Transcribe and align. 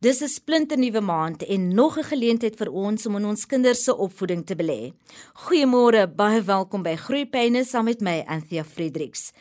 Dis 0.00 0.20
'n 0.22 0.28
splinternuwe 0.28 1.00
maand 1.00 1.42
en 1.42 1.74
nog 1.74 1.98
'n 1.98 2.10
geleentheid 2.12 2.56
vir 2.56 2.70
ons 2.70 3.06
om 3.06 3.16
in 3.16 3.24
ons 3.24 3.46
kinders 3.46 3.84
se 3.84 3.96
opvoeding 3.96 4.46
te 4.46 4.54
belê. 4.54 4.92
Goeiemôre, 5.34 6.14
baie 6.14 6.42
welkom 6.42 6.82
by 6.82 6.94
Groeipyne 6.96 7.64
saam 7.64 7.84
met 7.84 8.00
my 8.00 8.24
Anthea 8.26 8.64
Fredericks. 8.64 9.32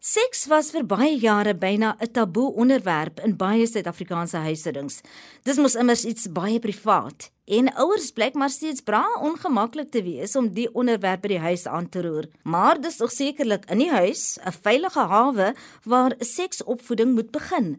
Seks 0.00 0.46
was 0.46 0.70
vir 0.70 0.86
baie 0.86 1.18
jare 1.18 1.54
byna 1.54 1.96
'n 2.00 2.10
taboe 2.12 2.54
onderwerp 2.54 3.20
in 3.20 3.36
baie 3.36 3.66
Suid-Afrikaanse 3.66 4.36
huishoudings. 4.36 5.00
Dis 5.44 5.56
mos 5.58 5.74
immers 5.74 6.04
iets 6.04 6.26
baie 6.32 6.58
privaat 6.58 7.30
en 7.44 7.74
ouers 7.74 8.10
blyk 8.10 8.34
maar 8.34 8.50
steeds 8.50 8.80
bra 8.80 9.06
ongemaklik 9.20 9.90
te 9.90 10.02
wees 10.02 10.36
om 10.36 10.48
die 10.48 10.74
onderwerp 10.74 11.20
by 11.22 11.28
die 11.28 11.38
huis 11.38 11.66
aan 11.66 11.88
te 11.88 12.02
roer. 12.02 12.26
Maar 12.42 12.80
dis 12.80 13.00
ook 13.00 13.10
sekerlik 13.10 13.70
in 13.70 13.78
die 13.78 13.90
huis 13.90 14.38
'n 14.44 14.52
veilige 14.62 15.06
hawe 15.06 15.54
waar 15.84 16.14
seksopvoeding 16.18 17.14
moet 17.14 17.30
begin. 17.30 17.78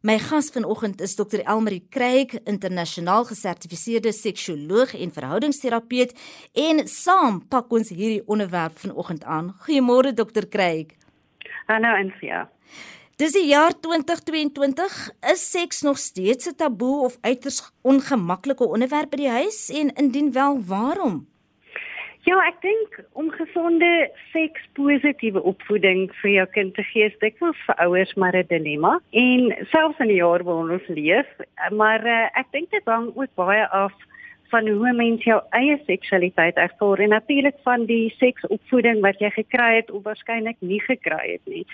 My 0.00 0.18
gas 0.18 0.48
vanoggend 0.48 1.00
is 1.04 1.12
Dr 1.14 1.42
Elmarie 1.44 1.82
Kreig, 1.92 2.32
internasionaal 2.48 3.26
gesertifiseerde 3.28 4.14
seksuoloog 4.16 4.94
en 4.96 5.10
verhoudingsterapeut 5.12 6.14
en 6.56 6.80
saam 6.88 7.42
pak 7.52 7.68
ons 7.68 7.90
hierdie 7.92 8.22
onderwerp 8.24 8.78
vanoggend 8.80 9.26
aan. 9.28 9.50
Goeiemôre 9.66 10.14
Dr 10.16 10.48
Kreig. 10.48 10.94
Hallo 11.68 11.92
Ansia. 11.98 12.46
Dis 13.20 13.36
die 13.36 13.44
jaar 13.50 13.76
2022. 13.76 14.96
Is 15.34 15.44
seks 15.50 15.84
nog 15.84 16.00
steeds 16.00 16.48
'n 16.48 16.56
taboe 16.56 17.04
of 17.04 17.18
uiters 17.20 17.60
ongemaklike 17.82 18.64
onderwerp 18.64 19.10
by 19.10 19.16
die 19.16 19.28
huis 19.28 19.68
en 19.68 19.92
indien 19.92 20.32
wel, 20.32 20.64
waarom? 20.64 21.26
Ja, 22.28 22.36
ek 22.44 22.58
dink 22.60 22.98
om 23.16 23.30
gesonde 23.32 23.88
sekspositiewe 24.34 25.40
opvoeding 25.48 26.10
vir 26.20 26.30
jou 26.34 26.44
kind 26.52 26.74
te 26.76 26.84
gee, 26.90 27.06
is 27.08 27.16
dit 27.22 27.36
vir 27.40 27.76
ouers 27.80 28.12
maar 28.14 28.36
'n 28.36 28.44
dilemma. 28.50 29.00
En 29.10 29.56
selfs 29.72 29.98
in 29.98 30.12
die 30.12 30.20
jaar 30.20 30.44
waarin 30.44 30.76
ons 30.76 30.88
leef, 30.88 31.26
maar 31.72 32.04
uh, 32.04 32.28
ek 32.36 32.52
dink 32.52 32.70
dit 32.70 32.84
hang 32.84 33.08
ook 33.16 33.32
baie 33.34 33.66
af 33.68 33.92
van 34.50 34.68
hoe 34.68 34.92
mens 34.92 35.24
jou 35.24 35.38
eie 35.50 35.78
seksualiteit 35.86 36.56
ervaar 36.56 36.98
en 36.98 37.08
natuurlik 37.08 37.56
van 37.62 37.86
die 37.86 38.10
seksopvoeding 38.18 39.00
wat 39.00 39.20
jy 39.22 39.30
gekry 39.30 39.76
het 39.76 39.90
of 39.90 40.02
waarskynlik 40.02 40.56
nie 40.60 40.80
gekry 40.80 41.38
het 41.38 41.46
nie. 41.46 41.64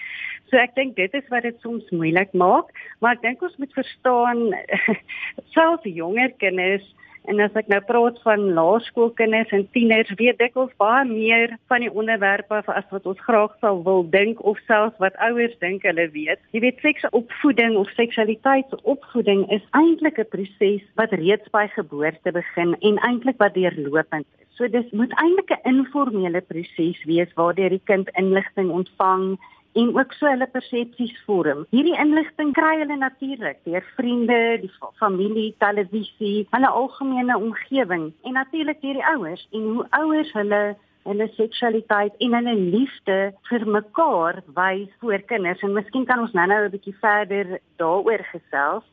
So 0.51 0.61
ek 0.61 0.77
dink 0.77 0.97
dit 0.97 1.15
is 1.15 1.27
wat 1.33 1.42
dit 1.42 1.57
soms 1.61 1.91
moeilik 1.91 2.33
maak, 2.33 2.70
maar 3.01 3.17
ek 3.17 3.23
dink 3.23 3.42
ons 3.42 3.57
moet 3.57 3.73
verstaan 3.73 4.55
selfs 5.57 5.89
jonger 5.89 6.31
kinders 6.39 6.87
En 7.27 7.41
as 7.43 7.57
ek 7.59 7.67
nou 7.67 7.81
praat 7.83 8.19
van 8.23 8.45
laerskoolkinders 8.55 9.51
en 9.57 9.65
tieners, 9.75 10.13
weet 10.21 10.43
ek 10.45 10.55
ons 10.63 10.71
baie 10.79 11.03
meer 11.09 11.57
van 11.67 11.83
die 11.83 11.91
onderwerpe 11.91 12.61
as 12.71 12.87
wat 12.95 13.09
ons 13.11 13.23
graag 13.27 13.57
sou 13.65 13.73
wil 13.89 14.05
dink 14.13 14.39
of 14.47 14.61
selfs 14.69 14.95
wat 15.03 15.19
ouers 15.27 15.57
dink 15.65 15.83
hulle 15.89 16.07
weet. 16.15 16.39
Jy 16.55 16.63
weet 16.63 16.85
seksopvoeding 16.87 17.75
of 17.81 17.91
seksualiteitsopvoeding 17.99 19.43
is 19.59 19.67
eintlik 19.75 20.23
'n 20.23 20.31
proses 20.31 20.87
wat 20.95 21.19
reeds 21.19 21.51
by 21.51 21.67
geboorte 21.75 22.33
begin 22.33 22.77
en 22.81 23.03
eintlik 23.11 23.43
wat 23.43 23.59
deurlopend 23.59 24.27
is. 24.39 24.47
So 24.57 24.69
dis 24.69 24.87
moet 24.93 25.13
eintlik 25.19 25.51
'n 25.51 25.69
informele 25.75 26.41
proses 26.41 27.03
wees 27.11 27.35
waardeur 27.35 27.71
die 27.71 27.87
kind 27.91 28.09
inligting 28.15 28.71
ontvang 28.71 29.39
en 29.77 29.93
ook 29.99 30.13
so 30.17 30.29
hulle 30.31 30.49
persepsies 30.53 31.15
vorm. 31.27 31.67
Hierdie 31.75 31.97
inligting 32.01 32.53
kry 32.57 32.75
hulle 32.81 32.97
natuurlik 32.97 33.61
deur 33.69 33.85
vriende, 33.97 34.41
die 34.63 34.73
familie, 35.01 35.55
televisie, 35.63 36.47
hulle 36.55 36.73
algemene 36.81 37.37
omgewing 37.37 38.11
en 38.25 38.39
natuurlik 38.41 38.81
deur 38.85 39.01
die 39.01 39.09
ouers 39.13 39.47
en 39.53 39.71
hoe 39.71 39.87
ouers 40.01 40.33
hulle 40.39 40.63
hulle 41.07 41.29
seksualiteit 41.37 42.15
en 42.25 42.35
hulle 42.35 42.55
liefde 42.59 43.17
vir 43.49 43.65
mekaar 43.77 44.41
wys 44.57 44.89
voor 45.03 45.23
kinders 45.31 45.63
en 45.63 45.77
miskien 45.77 46.07
kan 46.09 46.25
ons 46.25 46.35
nou-nou 46.35 46.65
'n 46.65 46.75
bietjie 46.75 46.97
verder 47.01 47.59
daaroor 47.79 48.25
gesels. 48.33 48.85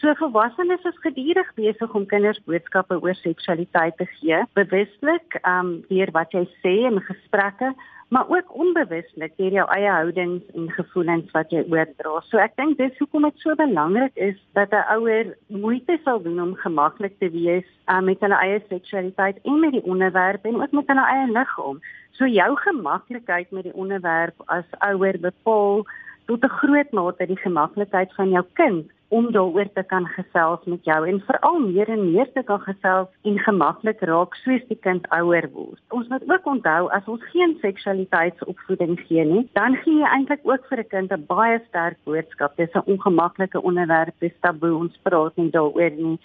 So 0.00 0.14
volwassenes 0.18 0.84
is 0.84 0.98
gedurig 1.00 1.50
besig 1.54 1.94
om 1.94 2.06
kinders 2.06 2.40
boodskappe 2.44 2.98
oor 3.00 3.14
seksualiteit 3.14 3.96
te 3.96 4.06
gee, 4.18 4.42
bewuslik, 4.58 5.38
ehm 5.42 5.66
um, 5.66 5.84
deur 5.88 6.10
wat 6.12 6.32
jy 6.32 6.44
sê 6.62 6.74
in 6.90 7.00
gesprekke, 7.00 7.74
maar 8.14 8.28
ook 8.28 8.54
onbewuslik 8.54 9.32
deur 9.36 9.52
jou 9.52 9.64
eie 9.74 9.90
houdings 9.90 10.42
en 10.54 10.68
gevoelens 10.70 11.30
wat 11.34 11.50
jy 11.50 11.64
oordra. 11.66 12.20
So 12.28 12.38
ek 12.38 12.52
dink 12.60 12.76
dis 12.78 13.00
hoekom 13.02 13.26
dit 13.26 13.40
so 13.42 13.56
belangrik 13.58 14.14
is 14.26 14.36
dat 14.54 14.70
'n 14.70 14.86
ouer 14.94 15.32
moeite 15.48 15.98
sal 16.04 16.22
doen 16.22 16.38
om 16.42 16.54
gemaklik 16.54 17.18
te 17.18 17.30
wees 17.30 17.66
um, 17.90 18.04
met 18.04 18.20
hulle 18.20 18.38
eie 18.38 18.62
seksualiteit 18.68 19.42
en 19.42 19.58
met 19.60 19.72
die 19.72 19.82
onderwerp 19.82 20.44
en 20.44 20.62
ook 20.62 20.70
met 20.70 20.86
hulle 20.86 21.06
eie 21.14 21.26
liggaam. 21.32 21.82
So 22.10 22.26
jou 22.26 22.56
gemaklikheid 22.56 23.50
met 23.50 23.62
die 23.62 23.74
onderwerp 23.74 24.34
as 24.46 24.78
ouer 24.78 25.18
bepaal 25.18 25.82
tot 26.26 26.44
'n 26.44 26.56
groot 26.60 26.90
mate 26.92 27.26
die 27.26 27.42
gemaklikheid 27.46 28.14
van 28.14 28.30
jou 28.30 28.44
kind 28.52 28.90
om 29.08 29.32
daaroor 29.32 29.68
te 29.74 29.82
kan 29.82 30.06
gesels 30.06 30.64
met 30.64 30.84
jou 30.84 31.00
en 31.08 31.20
veral 31.26 31.58
meer 31.58 31.88
en 31.88 32.12
meer 32.12 32.32
te 32.32 32.42
kan 32.42 32.60
gesels 32.60 33.08
en 33.22 33.38
gemaklik 33.38 34.00
raak 34.10 34.34
soos 34.42 34.64
die 34.68 34.78
kind 34.86 35.06
ouer 35.18 35.48
word. 35.52 35.80
Ons 35.88 36.08
moet 36.08 36.24
ook 36.30 36.46
onthou 36.54 36.88
as 36.96 37.10
ons 37.12 37.26
geen 37.32 37.56
seksualiteitsopvoeding 37.60 38.98
gee 39.06 39.24
nie, 39.24 39.44
dan 39.52 39.76
gee 39.84 40.00
jy 40.00 40.10
eintlik 40.16 40.42
ook 40.42 40.66
vir 40.70 40.78
'n 40.78 40.88
kind 40.94 41.12
'n 41.12 41.26
baie 41.26 41.60
sterk 41.68 41.98
boodskap. 42.04 42.56
Dis 42.56 42.74
'n 42.74 42.88
ongemaklike 42.92 43.62
onderwerp, 43.62 44.14
dis 44.18 44.40
taboe, 44.40 44.74
ons 44.74 44.98
praat 45.02 45.36
nie 45.36 45.50
daaroor 45.50 45.94
nie. 45.96 46.18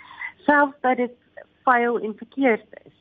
Selfs 0.45 0.81
dat 0.81 0.97
dit 0.97 1.15
vuil 1.63 1.99
en 1.99 2.13
verkeerd 2.17 2.69
is. 2.85 2.93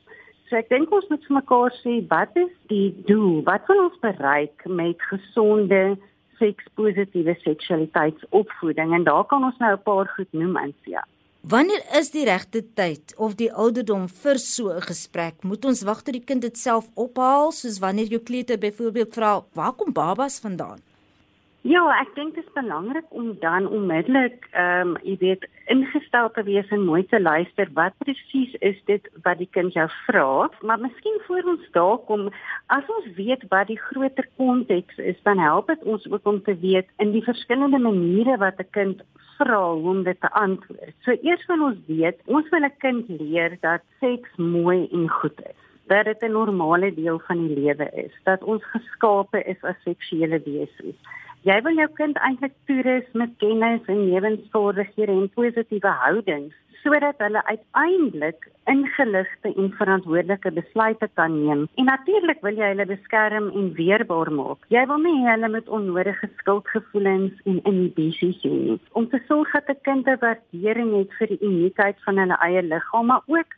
So 0.49 0.55
ek 0.55 0.69
dink 0.69 0.91
ons 0.91 1.07
moet 1.09 1.25
vir 1.25 1.35
mekaar 1.35 1.73
sê 1.83 2.07
wat 2.09 2.35
is 2.35 2.53
die 2.67 2.93
doel? 3.05 3.43
Wat 3.43 3.67
wil 3.67 3.83
ons 3.83 3.99
bereik 4.01 4.65
met 4.65 5.01
gesonde 5.01 5.97
sekspositiewe 6.39 7.35
seksualiteitsopvoeding 7.43 8.93
en 8.97 9.03
daar 9.03 9.25
kan 9.29 9.43
ons 9.43 9.57
nou 9.59 9.73
'n 9.73 9.83
paar 9.83 10.07
goed 10.15 10.31
noem 10.33 10.57
Ansia. 10.57 11.05
Wanneer 11.41 11.81
is 11.95 12.11
die 12.11 12.25
regte 12.27 12.59
tyd 12.75 13.13
of 13.15 13.37
die 13.39 13.51
ouderdom 13.53 14.09
vir 14.09 14.37
so 14.37 14.69
'n 14.75 14.81
gesprek? 14.81 15.43
Moet 15.43 15.65
ons 15.65 15.83
wag 15.83 16.01
tot 16.03 16.13
die 16.13 16.23
kind 16.23 16.41
dit 16.41 16.57
self 16.57 16.89
ophaal 16.95 17.51
soos 17.51 17.79
wanneer 17.79 18.07
jou 18.07 18.19
kleuter 18.19 18.57
byvoorbeeld 18.57 19.13
vra 19.13 19.43
waar 19.53 19.73
kom 19.73 19.93
babas 19.93 20.39
vandaan? 20.39 20.79
Ja, 21.67 21.81
ek 21.99 22.13
dink 22.15 22.37
dit 22.37 22.45
is 22.45 22.53
belangrik 22.55 23.07
om 23.11 23.33
dan 23.41 23.65
onmiddellik 23.67 24.45
ehm 24.55 24.93
um, 24.93 24.93
jy 25.03 25.17
weet 25.19 25.41
ingestel 25.67 26.29
te 26.31 26.43
wees 26.47 26.69
en 26.71 26.85
mooi 26.87 27.01
te 27.11 27.19
luister 27.19 27.67
wat 27.75 27.97
presies 27.99 28.53
is 28.63 28.79
dit 28.87 29.09
wat 29.25 29.41
die 29.41 29.49
kind 29.57 29.75
jou 29.75 29.89
vra. 30.05 30.47
Maar 30.63 30.79
miskien 30.79 31.19
voor 31.27 31.51
ons 31.51 31.67
daar 31.75 31.99
kom, 32.07 32.29
as 32.71 32.87
ons 32.95 33.11
weet 33.19 33.43
wat 33.51 33.67
die 33.67 33.79
groter 33.89 34.29
konteks 34.39 35.03
is, 35.11 35.19
dan 35.27 35.43
help 35.43 35.67
dit 35.67 35.83
ons 35.83 36.07
ook 36.07 36.31
om 36.31 36.39
te 36.47 36.55
weet 36.63 36.87
in 37.03 37.11
die 37.11 37.25
verskillende 37.27 37.83
maniere 37.89 38.39
wat 38.39 38.63
'n 38.63 38.71
kind 38.71 39.03
vra 39.35 39.73
om 39.75 40.03
dit 40.03 40.21
te 40.21 40.31
antwoord. 40.31 40.95
So 41.03 41.11
eers 41.11 41.45
wil 41.51 41.67
ons 41.69 41.79
weet, 41.87 42.23
ons 42.25 42.49
wil 42.49 42.63
'n 42.63 42.77
kind 42.79 43.09
leer 43.09 43.57
dat 43.59 43.81
seks 43.99 44.31
mooi 44.37 44.87
en 44.91 45.09
goed 45.09 45.39
is 45.43 45.59
dat 45.89 46.05
dit 46.05 46.21
'n 46.23 46.31
normale 46.31 46.93
deel 46.93 47.19
van 47.19 47.47
die 47.47 47.59
lewe 47.59 47.89
is, 47.93 48.13
dat 48.23 48.43
ons 48.43 48.63
geskape 48.63 49.43
is 49.43 49.61
as 49.61 49.83
seksuele 49.83 50.41
wesens 50.45 50.95
jy 51.47 51.61
wil 51.61 51.77
jou 51.81 51.87
kind 51.99 52.17
eintlik 52.17 52.55
toerus 52.67 53.07
met 53.13 53.35
kennis 53.43 53.85
en 53.87 54.01
lewensvaardighede 54.11 55.11
en 55.11 55.29
positiewe 55.35 55.93
houdings 56.03 56.55
sodat 56.83 57.17
hulle 57.17 57.41
uiteindelik 57.45 58.47
ingeligte 58.71 59.53
en 59.55 59.71
verantwoordelike 59.77 60.51
besluite 60.51 61.09
kan 61.13 61.33
neem. 61.43 61.67
En 61.75 61.85
natuurlik 61.85 62.41
wil 62.45 62.55
jy 62.55 62.69
hulle 62.73 62.85
beskerm 62.85 63.49
en 63.51 63.71
weerbaar 63.77 64.31
maak. 64.31 64.67
Jy 64.73 64.85
wil 64.91 65.01
nie 65.03 65.17
hulle 65.25 65.49
met 65.49 65.69
onnodige 65.79 66.29
skuldgevoelens 66.41 67.41
en 67.49 67.59
inhibisies 67.63 68.39
hê 68.45 68.53
nie. 68.53 68.77
Om 68.99 69.09
te 69.09 69.19
sorg 69.27 69.51
dat 69.51 69.69
'n 69.69 69.81
kind 69.87 70.07
'n 70.07 70.21
waardering 70.21 70.95
het 70.97 71.11
vir 71.19 71.27
die 71.27 71.41
uniekheid 71.41 71.97
van 72.05 72.17
hulle 72.17 72.37
eie 72.47 72.63
liggaam, 72.63 73.05
maar 73.05 73.23
ook 73.27 73.51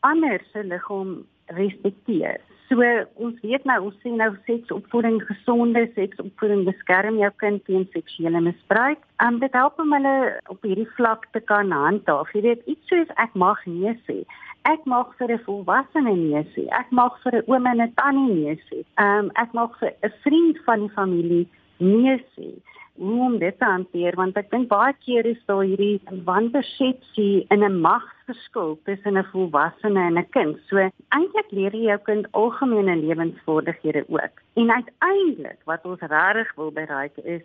ander 0.00 0.40
se 0.52 0.64
liggaam 0.64 1.24
respekteer. 1.46 2.40
So 2.68 2.82
ons 3.22 3.36
weet 3.46 3.66
nou 3.68 3.76
ons 3.88 3.98
sien 4.02 4.16
nou 4.18 4.32
seksopvoeding 4.48 5.20
gesonde 5.28 5.84
seksopvoeding 5.94 6.64
beskerm 6.66 7.20
jou 7.20 7.30
kind 7.42 7.62
teen 7.68 7.86
seksuele 7.92 8.40
misbruik. 8.42 9.04
En 9.22 9.38
dit 9.38 9.52
help 9.54 9.78
om 9.82 9.94
hulle 9.94 10.16
op 10.50 10.66
hierdie 10.66 10.88
vlak 10.96 11.28
te 11.36 11.40
kan 11.52 11.70
handhaaf. 11.70 12.32
Jy 12.34 12.42
weet 12.48 12.66
iets 12.66 12.90
soos 12.90 13.12
ek 13.22 13.38
mag 13.38 13.62
nee 13.70 13.94
sê. 14.08 14.18
Ek 14.66 14.82
mag 14.84 15.14
vir 15.18 15.30
'n 15.32 15.44
volwassene 15.46 16.16
nee 16.16 16.42
sê. 16.54 16.66
Ek 16.80 16.90
mag 16.90 17.14
vir 17.22 17.38
'n 17.38 17.46
oom 17.46 17.66
en 17.66 17.82
'n 17.82 17.94
tannie 17.94 18.34
nee 18.34 18.56
sê. 18.68 18.82
Ehm 18.98 19.26
um, 19.26 19.30
ek 19.34 19.52
mag 19.52 19.78
vir 19.78 19.92
'n 20.02 20.12
vriend 20.26 20.58
van 20.66 20.80
die 20.80 20.94
familie 20.98 21.46
nee 21.78 22.18
sê 22.34 22.50
hoe 22.98 23.20
om 23.26 23.38
dit 23.38 23.58
te 23.58 23.64
hanteer 23.64 24.16
want 24.16 24.36
ek 24.40 24.50
dink 24.50 24.68
baie 24.68 24.94
keer 25.04 25.26
is 25.26 25.40
daar 25.50 25.64
hierdie 25.64 26.00
wanpersepsie 26.28 27.46
in 27.54 27.64
'n 27.64 27.80
magsverskil 27.80 28.78
tussen 28.84 29.18
'n 29.18 29.28
volwassene 29.32 30.00
en 30.00 30.18
'n 30.18 30.28
kind. 30.30 30.56
So 30.68 30.76
eintlik 30.78 31.50
leer 31.50 31.74
jy 31.74 31.86
jou 31.92 31.98
kind 31.98 32.26
algemene 32.32 32.96
lewensvaardighede 32.96 34.04
ook. 34.08 34.34
En 34.54 34.70
uiteindelik 34.70 35.60
wat 35.64 35.84
ons 35.84 36.00
regtig 36.00 36.54
wil 36.56 36.70
bereik 36.70 37.16
is 37.24 37.42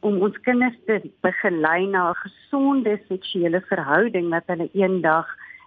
om 0.00 0.22
ons 0.22 0.40
kinders 0.40 0.76
te 0.86 1.00
begelei 1.20 1.86
na 1.86 2.10
'n 2.10 2.14
gesonde 2.14 3.00
seksuele 3.08 3.60
verhouding 3.60 4.30
wat 4.30 4.46
hulle 4.46 4.68
eendag 4.72 5.26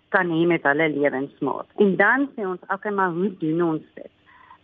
kan 0.10 0.30
hê 0.30 0.46
met 0.48 0.64
hulle 0.64 0.90
lewensmaat. 0.90 1.68
En 1.78 1.96
dan 1.96 2.30
sê 2.36 2.42
ons, 2.46 2.62
"Oké, 2.68 2.90
maar 2.90 3.12
hoe 3.12 3.38
doen 3.38 3.62
ons 3.62 3.84
dit?" 3.96 4.12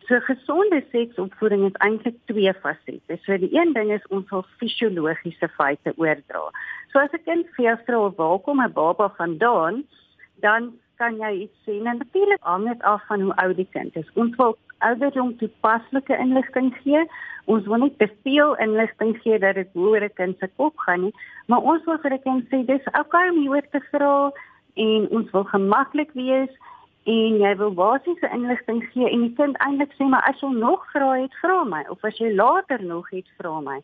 So 0.08 0.20
gesonde 0.20 0.84
seksopvoeding 0.92 1.66
is 1.66 1.78
eintlik 1.82 2.18
twee 2.30 2.54
fasette. 2.62 3.18
So 3.26 3.38
die 3.42 3.50
een 3.58 3.74
ding 3.74 3.92
is 3.92 4.04
ons 4.14 4.30
wil 4.30 4.44
fisiologiese 4.60 5.50
feite 5.58 5.94
oordra. 5.98 6.52
So 6.92 7.00
as 7.00 7.14
'n 7.14 7.24
kind 7.26 7.48
jou 7.58 7.78
vra 7.86 8.10
waar 8.18 8.40
kom 8.40 8.62
'n 8.62 8.74
baba 8.74 9.10
vandaan, 9.18 9.84
dan 10.42 10.74
kan 10.98 11.18
jy 11.18 11.32
iets 11.46 11.58
sê. 11.66 11.82
En 11.82 11.98
natuurlik 11.98 12.42
hang 12.42 12.68
dit 12.68 12.82
af 12.84 13.02
van 13.08 13.22
hoe 13.22 13.36
oud 13.36 13.56
die 13.56 13.70
kind 13.72 13.96
is. 13.96 14.14
Ons 14.14 14.36
wil 14.36 14.58
ouderdom 14.78 15.38
toepaslike 15.38 16.18
inligting 16.18 16.76
gee. 16.84 17.06
Ons 17.46 17.66
wil 17.66 17.78
nie 17.78 17.96
te 17.98 18.10
veel 18.24 18.56
inligting 18.56 19.18
gee 19.22 19.40
dat 19.40 19.56
dit 19.56 19.70
oor 19.74 20.02
'n 20.02 20.14
kind 20.14 20.36
se 20.40 20.50
kop 20.56 20.78
gaan 20.78 21.02
nie, 21.02 21.14
maar 21.48 21.62
ons 21.62 21.84
wil 21.86 21.98
vir 21.98 22.14
'n 22.14 22.22
kind 22.22 22.44
sê 22.50 22.66
dis 22.66 22.86
okay 23.00 23.30
om 23.30 23.40
hieroor 23.40 23.68
te 23.72 23.82
vra 23.92 24.32
en 24.76 25.08
ons 25.10 25.32
wil 25.32 25.44
gemaklik 25.44 26.12
wees 26.14 26.50
en 27.06 27.38
jy 27.38 27.52
wil 27.60 27.74
basiese 27.78 28.30
inligting 28.34 28.82
gee 28.94 29.10
en 29.10 29.28
die 29.28 29.34
kind 29.38 29.58
eintlik 29.66 29.92
sê 29.98 30.08
maar 30.10 30.26
as 30.30 30.40
jy 30.42 30.50
nog 30.54 30.86
vra 30.94 31.12
het, 31.20 31.36
vra 31.42 31.60
my 31.70 31.84
of 31.94 32.06
as 32.08 32.18
jy 32.22 32.32
later 32.34 32.82
nog 32.82 33.10
het, 33.14 33.28
vra 33.38 33.60
my. 33.62 33.78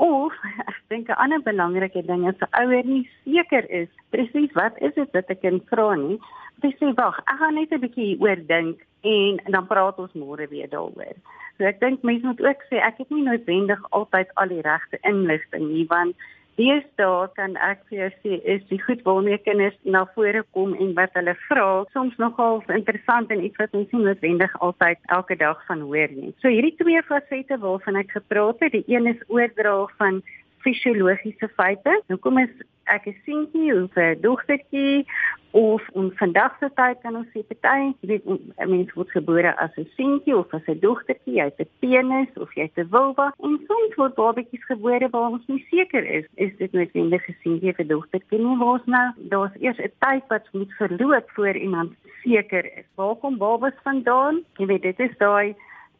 Of 0.00 0.36
ek 0.70 0.78
dink 0.92 1.10
'n 1.10 1.18
ander 1.24 1.42
belangrike 1.42 2.02
ding 2.06 2.28
is 2.30 2.38
'n 2.46 2.54
ouer 2.62 2.86
nie 2.86 3.08
seker 3.24 3.66
is 3.70 3.88
presies 4.14 4.54
wat 4.54 4.78
is 4.78 4.94
dit 4.94 5.10
wat 5.18 5.34
ek 5.34 5.42
kan 5.42 5.60
vra 5.72 5.94
nie. 5.94 6.20
Jy 6.62 6.72
sê 6.78 6.94
wag, 6.94 7.18
ek 7.26 7.38
gaan 7.42 7.54
net 7.54 7.74
'n 7.74 7.82
bietjie 7.82 8.20
oor 8.22 8.38
dink 8.54 8.86
en 9.02 9.40
dan 9.50 9.66
praat 9.66 9.98
ons 9.98 10.14
môre 10.14 10.46
weer 10.48 10.68
daaroor. 10.70 11.16
So 11.58 11.64
ek 11.66 11.80
dink 11.80 12.02
mense 12.02 12.26
moet 12.26 12.40
ook 12.40 12.62
sê 12.70 12.78
ek 12.78 13.02
het 13.02 13.10
nie 13.10 13.26
noodwendig 13.26 13.82
altyd 13.90 14.30
al 14.34 14.48
die 14.48 14.62
regte 14.62 14.98
inligting 15.02 15.66
nie 15.74 15.86
want 15.90 16.14
Deesdae 16.60 17.28
kan 17.38 17.54
ek 17.64 17.78
vir 17.88 17.96
jou 17.98 18.08
sê 18.20 18.38
is 18.54 18.64
die 18.68 18.78
goed 18.82 19.00
waarmee 19.06 19.38
kinders 19.46 19.76
na 19.94 20.02
vore 20.16 20.42
kom 20.56 20.74
en 20.84 20.90
wat 20.98 21.14
hulle 21.16 21.32
vra 21.46 21.68
soms 21.94 22.18
nogal 22.20 22.60
interessant 22.74 23.32
en 23.32 23.44
iets 23.46 23.60
wat 23.62 23.76
ons 23.78 23.94
nie 23.94 24.02
noodwendig 24.04 24.56
altyd 24.66 25.00
elke 25.16 25.38
dag 25.40 25.62
van 25.70 25.86
hoor 25.88 26.12
nie. 26.16 26.34
So 26.42 26.52
hierdie 26.52 26.74
twee 26.82 27.00
fasette 27.08 27.56
waarvan 27.64 27.96
ek 28.02 28.12
gepraat 28.18 28.60
het, 28.66 28.76
die 28.76 28.84
een 28.92 29.08
is 29.14 29.24
oordra 29.32 29.74
van 30.02 30.20
fisiologiese 30.64 31.48
feite. 31.56 32.02
Hoekom 32.08 32.38
is 32.38 32.52
ek 32.84 33.06
'n 33.06 33.16
seentjie 33.24 33.74
of 33.82 33.96
'n 33.96 34.20
dogtertjie 34.20 35.06
of 35.50 35.82
ons 35.92 36.12
vandag 36.14 36.52
se 36.58 36.68
tyd 36.74 36.98
kan 37.02 37.16
ons 37.16 37.26
sê 37.34 37.42
party, 37.42 37.94
jy 38.00 38.08
weet 38.10 38.26
'n 38.26 38.70
mens 38.70 38.92
word 38.94 39.10
gebore 39.10 39.52
as 39.56 39.70
'n 39.76 39.88
seentjie 39.96 40.36
of 40.36 40.54
as 40.54 40.66
'n 40.66 40.78
dogtertjie, 40.80 41.38
jy 41.38 41.44
het 41.44 41.60
'n 41.60 41.70
penis 41.80 42.32
of 42.36 42.54
jy 42.54 42.62
het 42.62 42.78
'n 42.78 42.88
vulva 42.90 43.32
en 43.42 43.58
soms 43.68 43.94
word 43.96 44.14
babatjies 44.14 44.64
gebore 44.66 45.08
waar 45.10 45.30
ons 45.30 45.46
nie 45.46 45.64
seker 45.70 46.04
is 46.04 46.26
is 46.36 46.52
dit 46.58 46.72
noodwendig 46.72 47.28
'n 47.28 47.36
seentjie 47.42 47.70
of 47.70 47.78
'n 47.78 47.88
dogtertjie 47.88 48.38
nie, 48.38 48.62
ons 48.62 48.86
nou 48.86 49.08
daar's 49.32 49.56
eers 49.60 49.78
'n 49.78 49.92
tyd 49.98 50.24
wat 50.28 50.52
moet 50.52 50.72
verloop 50.72 51.30
voor 51.30 51.56
iemand 51.56 51.92
seker 52.22 52.64
is. 52.78 52.86
Waar 52.96 53.14
kom 53.16 53.38
babas 53.38 53.76
vandaan? 53.82 54.44
Jy 54.58 54.66
weet 54.66 54.82
dit 54.82 55.00
is 55.00 55.16
daai 55.18 55.54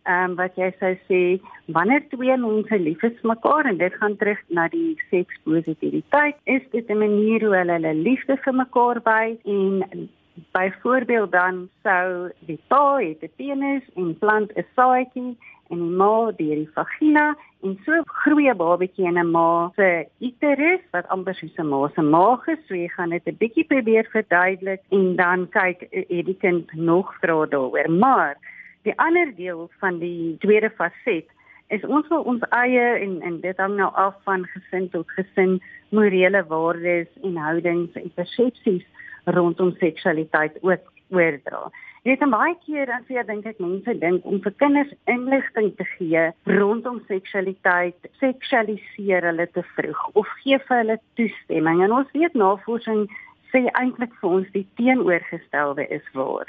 ehm 0.04 0.30
um, 0.30 0.36
wat 0.36 0.56
jy 0.56 0.70
sou 0.78 0.94
sê 1.08 1.20
wanneer 1.76 2.02
twee 2.08 2.36
mense 2.36 2.78
lief 2.78 3.02
is 3.02 3.18
vir 3.20 3.30
mekaar 3.34 3.66
en 3.66 3.78
dit 3.78 3.94
gaan 4.00 4.16
terug 4.16 4.40
na 4.48 4.68
die 4.68 4.96
sekspositiwiteit 5.10 6.36
is 6.44 6.62
dit 6.72 6.90
'n 6.90 6.98
manier 6.98 7.44
hoe 7.44 7.56
hulle 7.56 7.72
hulle 7.72 7.94
liefde 7.94 8.36
vir 8.44 8.54
mekaar 8.54 9.00
wys 9.04 9.38
en 9.44 10.08
byvoorbeeld 10.52 11.32
dan 11.32 11.68
sou 11.82 12.30
die 12.48 12.60
pa 12.68 12.96
het 12.96 13.22
'n 13.22 13.32
penis 13.36 13.84
en 13.96 14.18
plant 14.18 14.50
'n 14.56 14.66
saadjie 14.76 15.36
en 15.70 15.78
die 15.78 15.96
ma 16.02 16.30
deur 16.38 16.58
die 16.58 16.70
vagina 16.74 17.26
en 17.62 17.76
so 17.84 18.02
groei 18.22 18.48
'n 18.50 18.56
babatjie 18.56 19.06
in 19.06 19.18
'n 19.18 19.30
ma 19.30 19.70
se 19.76 20.06
uterus 20.28 20.82
wat 20.92 21.08
amper 21.08 21.34
soos 21.34 21.58
'n 21.58 21.68
ma 21.68 21.88
se 21.94 22.02
maag 22.02 22.48
is. 22.48 22.58
So 22.66 22.74
jy 22.74 22.88
gaan 22.88 23.10
dit 23.10 23.26
'n 23.26 23.36
bietjie 23.42 23.66
probeer 23.72 24.06
verduidelik 24.12 24.82
en 24.90 25.16
dan 25.16 25.48
kyk 25.48 25.80
het 25.90 26.26
die 26.26 26.40
kind 26.40 26.72
nog 26.72 27.14
vra 27.20 27.46
daaroor. 27.46 27.90
Maar 27.90 28.36
Die 28.88 28.96
ander 28.98 29.34
deel 29.36 29.68
van 29.80 29.98
die 30.00 30.36
tweede 30.40 30.70
faset 30.70 31.28
is 31.68 31.84
ons 31.84 32.08
wil 32.08 32.24
ons 32.32 32.44
eie 32.56 32.86
en 33.04 33.18
en 33.22 33.36
dit 33.42 33.58
hang 33.60 33.76
nou 33.76 33.90
af 34.04 34.16
van 34.28 34.46
gesin 34.54 34.88
tot 34.94 35.10
gesin 35.18 35.58
morele 35.94 36.40
waardes 36.48 37.10
en 37.22 37.36
houdings 37.36 37.98
en 38.00 38.08
persepsies 38.16 38.86
rondom 39.36 39.74
seksualiteit 39.82 40.56
ook 40.64 40.88
oordra. 41.12 41.68
Jy 42.02 42.14
weet 42.14 42.32
baie 42.32 42.54
keer 42.64 42.88
dan 42.88 43.04
sê 43.04 43.20
dink 43.28 43.44
ek 43.50 43.60
mense 43.60 43.94
dink 44.00 44.24
om 44.24 44.40
vir 44.40 44.56
kinders 44.62 44.94
inligting 45.12 45.68
te 45.76 45.84
gee 45.98 46.22
rondom 46.48 47.02
seksualiteit, 47.10 48.08
seksualiseer 48.22 49.28
hulle 49.28 49.46
te 49.52 49.64
vroeg 49.74 50.00
of 50.16 50.30
gee 50.40 50.56
vir 50.70 50.80
hulle 50.80 50.98
toestemming. 51.20 51.84
En 51.84 51.98
ons 52.00 52.16
weet 52.16 52.40
navorsing 52.46 53.04
sê 53.52 53.66
eintlik 53.82 54.16
vir 54.22 54.38
ons 54.40 54.50
die 54.56 54.66
teenoorgestelde 54.80 55.84
is 55.92 56.06
waar 56.16 56.48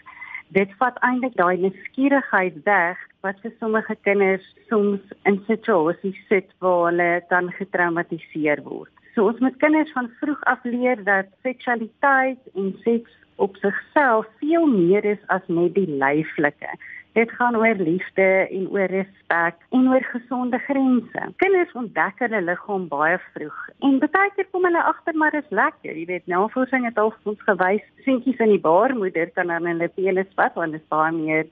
dit 0.55 0.71
vat 0.79 0.97
eintlik 1.07 1.35
daai 1.39 1.57
nuuskierigheid 1.61 2.57
weg 2.67 2.99
wat 3.25 3.39
vir 3.43 3.53
sommige 3.59 3.95
kinders 4.07 4.47
soms 4.69 5.13
in 5.29 5.39
situasies 5.47 6.17
sit 6.29 6.49
waar 6.63 6.89
hulle 6.89 7.11
dan 7.29 7.51
getraumatiseer 7.59 8.63
word. 8.67 8.91
So 9.15 9.27
ons 9.31 9.39
moet 9.43 9.57
kinders 9.63 9.91
van 9.95 10.09
vroeg 10.19 10.43
af 10.51 10.63
leer 10.67 11.03
dat 11.07 11.31
seksualiteit 11.47 12.39
en 12.55 12.73
seks 12.83 13.15
op 13.35 13.55
sigself 13.63 14.27
veel 14.39 14.67
meer 14.67 15.05
is 15.05 15.21
as 15.27 15.47
net 15.47 15.75
die 15.75 15.87
lyflike. 15.87 16.75
Dit 17.13 17.31
gaan 17.31 17.55
oor 17.55 17.75
liefde 17.75 18.47
en 18.49 18.69
oor 18.71 18.87
respek 18.87 19.55
en 19.69 19.87
oor 19.91 20.03
gesonde 20.03 20.57
grense. 20.57 21.23
Kinders 21.35 21.71
ontdek 21.75 22.21
hulle 22.23 22.39
liggaam 22.41 22.85
baie 22.87 23.17
vroeg 23.33 23.57
en 23.87 23.97
baie 23.99 24.31
keer 24.35 24.47
kom 24.51 24.63
hulle 24.63 24.83
agter 24.91 25.17
maar 25.19 25.35
is 25.35 25.49
lekker. 25.49 25.91
Jy 25.91 26.05
weet, 26.05 26.27
navorsing 26.31 26.85
het 26.87 27.01
al 27.01 27.11
ons 27.27 27.43
gewys, 27.49 27.83
seentjies 28.05 28.39
in 28.39 28.53
die 28.55 28.63
baarmoeder 28.63 29.33
kan 29.35 29.51
dan 29.51 29.67
hulle 29.67 29.91
penis 29.97 30.31
vat 30.39 30.55
want 30.55 30.71
dit 30.71 30.79
is 30.79 30.93
baie 30.93 31.11
meer 31.17 31.49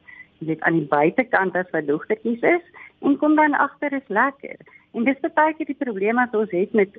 weet 0.47 0.63
aan 0.63 0.79
die 0.79 0.87
buitekant 0.87 1.55
as 1.59 1.71
wat 1.75 1.87
dogtertjies 1.91 2.45
is 2.55 2.85
en 3.03 3.17
kom 3.19 3.35
dan 3.35 3.57
agter 3.67 3.93
is 3.99 4.07
lekker. 4.07 4.55
En 4.95 5.03
dis 5.03 5.19
baie 5.27 5.53
keer 5.57 5.67
die 5.73 5.81
probleem 5.83 6.23
wat 6.23 6.39
ons 6.39 6.55
het 6.55 6.71
met 6.73 6.95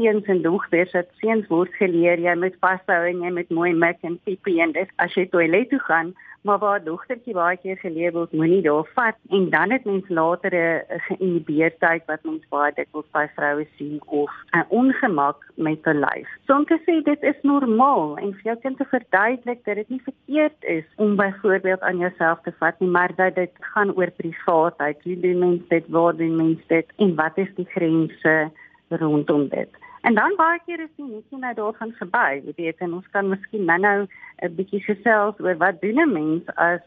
seuns 0.00 0.24
en 0.24 0.42
dogters. 0.42 0.92
Dat 0.92 1.06
seuns 1.20 1.46
word 1.48 1.72
geleer 1.78 2.20
jy 2.20 2.34
moet 2.38 2.56
vashou 2.64 3.04
en 3.08 3.22
jy 3.24 3.30
moet 3.36 3.54
mooi 3.54 3.72
mik 3.72 4.02
en 4.06 4.18
piepie 4.24 4.60
en 4.64 4.72
dis 4.72 4.90
as 5.02 5.14
jy 5.14 5.26
toilet 5.30 5.68
toe 5.70 5.80
gaan, 5.86 6.14
maar 6.42 6.58
waar 6.58 6.84
dogtertjie 6.84 7.34
baie 7.36 7.56
keer 7.60 7.76
geleer 7.82 8.14
word 8.16 8.32
moenie 8.32 8.62
daar 8.64 8.86
vat 8.96 9.18
en 9.36 9.50
dan 9.52 9.72
het 9.74 9.84
mens 9.84 10.08
later 10.08 10.54
'n 10.54 11.00
geïnhibeerdheid 11.08 12.06
wat 12.06 12.24
ons 12.24 12.44
baie 12.48 12.72
dikwels 12.76 13.10
by 13.12 13.26
vroue 13.36 13.66
sien 13.76 14.00
of 14.06 14.30
'n 14.56 14.64
ongemak 14.68 15.38
met 15.54 15.84
hulle 15.84 16.00
lyf. 16.00 16.28
So 16.46 16.56
om 16.56 16.64
te 16.64 16.78
sê 16.86 17.02
dit 17.04 17.22
is 17.22 17.42
normaal 17.42 18.16
en 18.16 18.32
vir 18.32 18.42
jou 18.42 18.56
kind 18.56 18.76
te 18.76 18.84
verduidelik 18.84 19.64
dat 19.64 19.74
dit 19.74 19.88
nie 19.88 20.02
verkeerd 20.02 20.64
is 20.64 20.84
om 20.96 21.16
byvoorbeeld 21.16 21.80
aan 21.80 21.98
jouself 21.98 22.40
te 22.42 22.52
vat 22.58 22.80
nie, 22.80 22.90
maar 22.90 23.12
dat 23.16 23.34
dit 23.34 23.52
gaan 23.60 23.96
oor 23.96 24.10
privaatheid. 24.10 24.96
Hoe 25.02 25.20
doen 25.20 25.38
mense 25.38 25.68
dit? 25.68 25.84
Waar 25.88 26.16
doen 26.16 26.36
mense 26.36 26.66
dit? 26.66 26.86
En 26.96 27.14
wat 27.14 27.38
is 27.38 27.54
die 27.54 27.68
grense 27.68 28.50
rondom 28.88 29.48
dit? 29.48 29.79
En 30.00 30.14
dan 30.14 30.32
baie 30.36 30.60
keer 30.64 30.80
is 30.80 30.92
die 30.96 31.04
netjie 31.04 31.38
nou 31.38 31.52
daarvan 31.54 31.92
verby. 31.98 32.40
Jy 32.44 32.52
weet, 32.56 32.78
en 32.84 32.94
ons 33.00 33.08
kan 33.12 33.28
miskien 33.28 33.66
nou 33.68 34.06
'n 34.42 34.54
bietjie 34.56 34.80
gesels 34.80 35.40
oor 35.40 35.56
wat 35.56 35.80
doen 35.80 36.00
'n 36.00 36.12
mens 36.12 36.46
as 36.56 36.80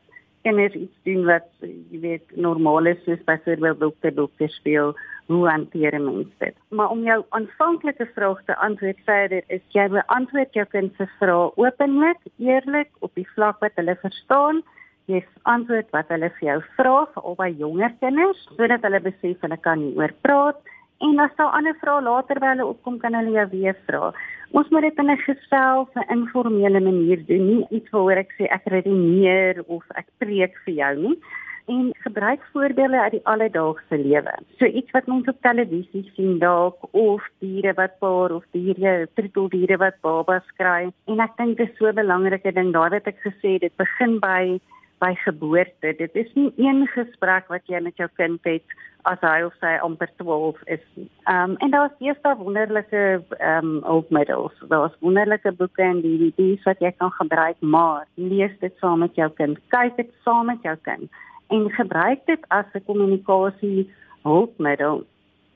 kinders 0.43 0.73
iets 0.73 0.97
doen 1.03 1.25
wat 1.25 1.47
jy 1.61 1.99
weet 1.99 2.35
normaal 2.35 2.85
is, 2.85 3.03
soos 3.05 3.23
byvoorbeeld 3.23 3.79
dokter 3.79 4.15
dokter 4.15 4.49
speel, 4.49 4.95
hoe 5.25 5.47
hanteer 5.47 5.95
'n 5.95 6.05
mens 6.05 6.27
dit? 6.37 6.55
Maar 6.69 6.89
om 6.89 7.03
jou 7.03 7.23
aanvanklike 7.29 8.09
vraag 8.15 8.43
te 8.45 8.55
antwoord 8.55 8.99
verder 9.05 9.43
is 9.47 9.61
jy 9.67 9.87
beantwoord 9.87 10.53
jou 10.53 10.65
kind 10.65 10.95
se 10.97 11.07
vrae 11.19 11.51
openlik, 11.55 12.17
eerlik 12.37 12.89
op 12.99 13.11
die 13.13 13.29
vlak 13.35 13.59
wat 13.59 13.71
hulle 13.75 13.95
verstaan. 13.95 14.63
Jy 15.05 15.25
antwoord 15.41 15.89
wat 15.91 16.07
hulle 16.07 16.29
vir 16.39 16.47
jou 16.49 16.61
vra, 16.75 17.05
veral 17.13 17.35
by 17.35 17.55
jonger 17.57 17.93
kinders, 17.99 18.49
sodat 18.57 18.81
hulle 18.81 18.99
besef 18.99 19.41
hulle 19.41 19.57
kan 19.57 19.79
nie 19.79 19.95
oor 19.95 20.13
praat 20.21 20.57
en 20.99 21.19
as 21.19 21.35
daar 21.35 21.53
ander 21.57 21.75
vrae 21.81 22.01
later 22.01 22.39
by 22.39 22.53
hulle 22.53 22.65
opkom 22.65 22.99
kan 22.99 23.13
hulle 23.13 23.31
jou 23.31 23.47
weer 23.51 23.77
vra. 23.87 24.11
Ons 24.51 24.69
moet 24.69 24.81
dit 24.81 24.99
in 24.99 25.11
'n 25.11 25.17
gesels, 25.17 25.89
'n 25.95 26.11
informele 26.17 26.79
manier 26.79 27.25
doen, 27.25 27.45
nie 27.47 27.67
iets 27.69 27.89
waaroor 27.89 28.17
ek 28.17 28.33
sê 28.37 28.45
ek 28.49 28.65
redeneer 28.65 29.63
of 29.67 29.83
ek 29.95 30.07
preek 30.19 30.53
vir 30.65 30.73
jou 30.73 30.95
nie 30.95 31.17
en 31.65 31.91
gebruik 31.93 32.41
voorbeelde 32.51 32.99
uit 32.99 33.11
die 33.11 33.25
alledaagse 33.25 33.97
lewe. 33.97 34.33
So 34.59 34.65
iets 34.65 34.91
wat 34.91 35.07
ons 35.07 35.27
op 35.27 35.41
televisie 35.41 36.11
sien 36.15 36.39
dalk 36.39 36.77
of 36.91 37.23
diere 37.39 37.73
wat 37.73 37.99
paar 37.99 38.31
of 38.31 38.43
diere, 38.51 39.07
troeteldiere 39.15 39.77
wat 39.77 40.01
babas 40.01 40.45
kry. 40.57 40.91
En 41.07 41.23
ek 41.23 41.37
dink 41.37 41.57
dit 41.57 41.69
is 41.69 41.77
so 41.77 41.87
'n 41.87 41.95
belangrike 41.95 42.51
ding 42.51 42.73
daar 42.73 42.89
wat 42.89 43.07
ek 43.07 43.19
gesê 43.23 43.53
het, 43.53 43.61
dit 43.61 43.77
begin 43.77 44.19
by 44.19 44.59
by 45.03 45.13
geboorte. 45.25 45.93
Dit 45.99 46.15
is 46.15 46.31
nie 46.39 46.51
een 46.57 46.87
gesprek 46.95 47.51
wat 47.51 47.67
jy 47.71 47.81
met 47.83 47.99
jou 47.99 48.09
kind 48.19 48.39
het 48.47 48.75
as 49.09 49.19
hy 49.25 49.41
of 49.43 49.55
sy 49.59 49.73
amper 49.83 50.11
12 50.21 50.61
is. 50.75 50.83
Ehm 51.27 51.53
um, 51.53 51.55
en 51.65 51.73
daar's 51.75 51.95
baie 51.99 52.35
wonderlike 52.39 53.01
ehm 53.39 53.57
um, 53.65 53.73
hulpmiddels. 53.83 54.55
Daar's 54.71 54.95
wonderlike 54.99 55.51
boeke 55.59 55.83
en 55.83 56.01
DVD's 56.05 56.63
wat 56.69 56.79
jy 56.79 56.91
kan 56.97 57.11
gebruik, 57.19 57.59
maar 57.59 58.07
lees 58.15 58.55
dit 58.59 58.73
saam 58.79 59.03
met 59.03 59.15
jou 59.15 59.29
kind. 59.39 59.59
Kyk 59.75 59.97
dit 59.99 60.11
saam 60.23 60.45
met 60.51 60.63
jou 60.63 60.77
kind 60.87 61.11
en 61.53 61.69
gebruik 61.71 62.25
dit 62.25 62.45
as 62.47 62.65
'n 62.73 62.85
kommunikasie 62.85 63.91
hulpmiddel. 64.23 65.03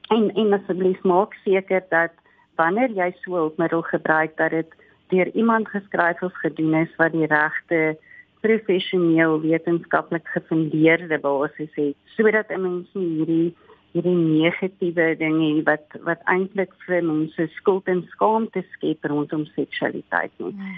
En 0.10 0.34
en 0.34 0.54
asseblief 0.54 1.01
maak 1.04 1.34
seker 1.44 1.84
dat 1.89 2.12
wanneer 2.56 2.92
jy 2.92 3.16
so 3.22 3.32
'n 3.32 3.39
hulpmiddel 3.44 3.82
gebruik 3.82 4.38
dat 4.38 4.51
dit 4.51 4.70
deur 5.08 5.30
iemand 5.34 5.68
geskryf 5.68 6.22
of 6.22 6.34
gedoen 6.34 6.74
is 6.74 6.96
wat 6.96 7.12
die 7.12 7.25
regte 7.25 7.98
professioneel 8.41 9.41
wetenskaplik 9.41 10.27
gefundeerde 10.27 11.20
basis 11.20 11.72
het 11.75 11.96
sodat 12.15 12.51
'n 12.51 12.62
mens 12.62 12.88
nie 12.94 13.10
hierdie 13.17 13.56
hierdie 13.94 14.17
negatiewe 14.17 15.15
dinge 15.17 15.63
wat 15.63 15.88
wat 16.10 16.22
eintlik 16.25 16.74
vir 16.86 17.01
mense 17.03 17.48
skuld 17.56 17.88
en 17.88 18.03
skaamte 18.13 18.63
skep 18.74 19.06
rondom 19.06 19.46
seksualiteit 19.56 20.32
nie. 20.38 20.53
Mm. 20.53 20.75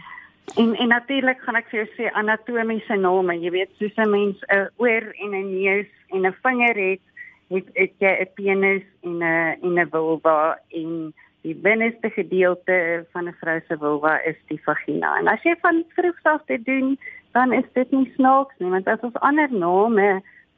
En 0.56 0.76
en 0.76 0.88
natuurlik 0.88 1.42
gaan 1.42 1.56
ek 1.56 1.70
vir 1.70 1.84
jou 1.84 1.90
sê 1.96 2.12
anatomiese 2.18 2.96
name, 2.98 3.36
jy 3.38 3.52
weet 3.52 3.72
soos 3.78 3.98
'n 3.98 4.10
mens 4.10 4.38
'n 4.50 4.70
oor 4.78 5.04
en 5.24 5.32
'n 5.36 5.50
neus 5.54 5.92
en 6.14 6.26
'n 6.26 6.36
vinger 6.44 6.76
het, 6.76 7.06
het 7.50 7.68
het 7.74 7.94
jy 8.00 8.14
'n 8.22 8.34
penis 8.36 8.86
en 9.04 9.18
'n 9.24 9.58
en 9.62 9.80
'n 9.80 9.90
vulva 9.90 10.58
en 10.70 11.14
die 11.42 11.56
binneste 11.56 12.10
gedeelte 12.10 13.06
van 13.12 13.28
'n 13.28 13.38
vrou 13.42 13.60
se 13.68 13.78
vulva 13.78 14.22
is 14.26 14.40
die 14.48 14.62
vagina. 14.64 15.18
En 15.20 15.28
as 15.28 15.44
jy 15.44 15.56
van 15.62 15.84
vroegs 15.96 16.24
af 16.24 16.42
dit 16.46 16.66
doen, 16.66 16.98
dan 17.32 17.54
is 17.54 17.68
dit 17.74 17.92
nie 17.92 18.12
snaaks 18.16 18.56
nie, 18.60 18.70
want 18.70 18.88
as 18.88 19.04
ons 19.06 19.20
ander 19.26 19.52
name 19.52 20.08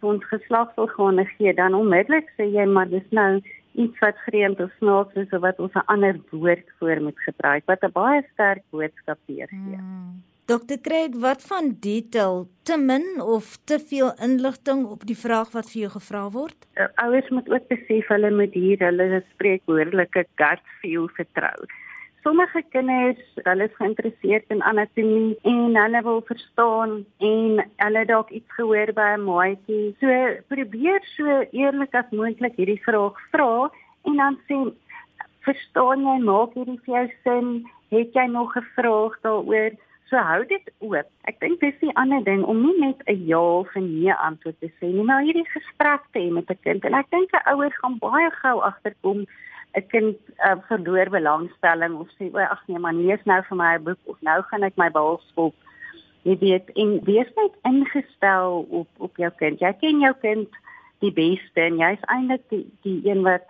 vir 0.02 0.10
ons 0.14 0.24
geslagsorgane 0.32 1.26
gee, 1.36 1.54
dan 1.54 1.78
onmiddellik 1.78 2.30
sê 2.38 2.48
jy 2.50 2.66
maar 2.66 2.90
dis 2.90 3.08
nou 3.12 3.42
iets 3.80 4.00
wat 4.04 4.18
vreemd 4.26 4.60
of 4.60 4.72
snaaks 4.80 5.16
is 5.24 5.32
of 5.32 5.42
wat 5.46 5.60
ons 5.60 5.74
'n 5.74 5.88
ander 5.94 6.20
woord 6.32 6.68
voor 6.80 7.02
moet 7.02 7.20
gebruik 7.28 7.64
wat 7.66 7.84
'n 7.84 7.92
baie 7.94 8.24
sterk 8.34 8.64
boodskap 8.72 9.20
weergee. 9.26 9.78
Hmm. 9.78 10.24
Dr. 10.52 10.82
Craig, 10.82 11.14
wat 11.16 11.42
van 11.48 11.78
detail 11.80 12.48
te 12.64 12.78
min 12.78 13.22
of 13.22 13.58
te 13.64 13.80
veel 13.80 14.12
inligting 14.20 14.86
op 14.86 15.06
die 15.06 15.18
vraag 15.18 15.52
wat 15.52 15.70
vir 15.72 15.82
jou 15.82 15.92
gevra 15.92 16.24
word? 16.30 16.58
Uh, 16.76 16.88
ouers 16.96 17.30
moet 17.30 17.48
ook 17.50 17.68
besef 17.68 18.08
hulle 18.08 18.32
moet 18.32 18.54
hier 18.54 18.80
hulle 18.84 19.24
spreekwoordelike 19.34 20.26
gut 20.36 20.66
feel 20.82 21.08
vertrou. 21.16 21.56
Sommige 22.24 22.62
kinders, 22.70 23.22
hulle 23.44 23.66
is 23.66 23.78
geïnteresseerd 23.80 24.52
in 24.54 24.60
anatomie 24.62 25.38
en 25.50 25.78
hulle 25.78 26.02
wil 26.06 26.20
verstaan 26.28 26.92
en 27.18 27.64
hulle 27.82 28.04
dalk 28.06 28.30
iets 28.30 28.58
gehoor 28.58 28.92
by 28.94 29.08
'n 29.16 29.24
maatjie. 29.26 29.96
So 30.00 30.08
probeer 30.54 31.02
so 31.16 31.26
eerlik 31.52 31.96
as 31.96 32.14
moontlik 32.20 32.56
hierdie 32.62 32.84
vraag 32.86 33.18
vra 33.32 33.72
en 34.06 34.16
dan 34.22 34.38
sê 34.46 34.60
verstaan 35.48 36.06
jy 36.06 36.18
maak 36.30 36.54
hierdie 36.54 36.80
vir 36.86 36.96
jou 36.96 37.08
sin? 37.24 37.48
Het 37.90 38.14
jy 38.14 38.28
nog 38.28 38.56
'n 38.56 38.70
vraag 38.76 39.18
daaroor? 39.26 39.72
So 40.10 40.18
hou 40.18 40.46
dit 40.46 40.66
oop. 40.80 41.08
Ek 41.26 41.40
dink 41.40 41.60
dis 41.60 41.80
die 41.80 41.96
ander 41.96 42.24
ding 42.24 42.44
om 42.44 42.62
nie 42.62 42.80
net 42.80 43.02
'n 43.08 43.26
ja 43.26 43.42
of 43.42 43.76
'n 43.76 43.88
nee 44.00 44.14
antwoord 44.14 44.60
te 44.60 44.70
sê 44.80 44.94
nie, 44.94 45.04
maar 45.04 45.24
hierdie 45.24 45.50
gesprek 45.58 46.04
te 46.12 46.20
hê 46.20 46.32
met 46.32 46.52
'n 46.52 46.60
kind. 46.64 46.86
En 46.86 46.94
ek 46.94 47.10
dink 47.10 47.32
'n 47.34 47.50
ouer 47.54 47.72
gaan 47.72 47.98
baie 47.98 48.30
gou 48.32 48.62
agterkom 48.62 49.26
'n 49.74 49.88
kind 49.88 50.18
uh, 50.46 50.58
verloor 50.68 51.10
belangstelling. 51.10 51.94
Of 51.96 52.10
sê 52.18 52.30
o 52.34 52.38
ag 52.38 52.62
nee 52.68 52.80
man 52.80 53.02
lees 53.06 53.24
nou 53.26 53.42
vir 53.50 53.58
my 53.58 53.76
'n 53.76 53.84
boek 53.84 54.02
of 54.06 54.18
nou 54.22 54.42
gaan 54.42 54.64
ek 54.64 54.78
my 54.78 54.90
bal 54.90 55.22
skop 55.30 55.56
jy 56.24 56.36
weet 56.42 56.70
en 56.78 57.00
wees 57.06 57.30
net 57.38 57.56
ingestel 57.66 58.66
op 58.70 58.90
op 58.98 59.18
jou 59.18 59.32
kind. 59.40 59.62
Jy 59.62 59.74
ken 59.82 60.04
jou 60.04 60.14
kind 60.22 60.60
die 61.02 61.14
beste 61.14 61.64
en 61.64 61.80
jy's 61.82 62.04
eintlik 62.14 62.44
die 62.54 62.66
die 62.86 63.00
een 63.10 63.24
wat 63.26 63.48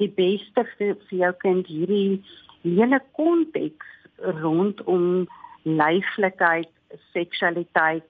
die 0.00 0.10
beste 0.10 0.64
vir, 0.76 0.94
vir 1.08 1.18
jou 1.24 1.32
kind 1.42 1.66
hierdie 1.66 2.22
hele 2.62 3.00
konteks 3.18 3.90
rondom 4.42 5.26
leiflikheid 5.62 6.70
seksualiteit 7.12 8.06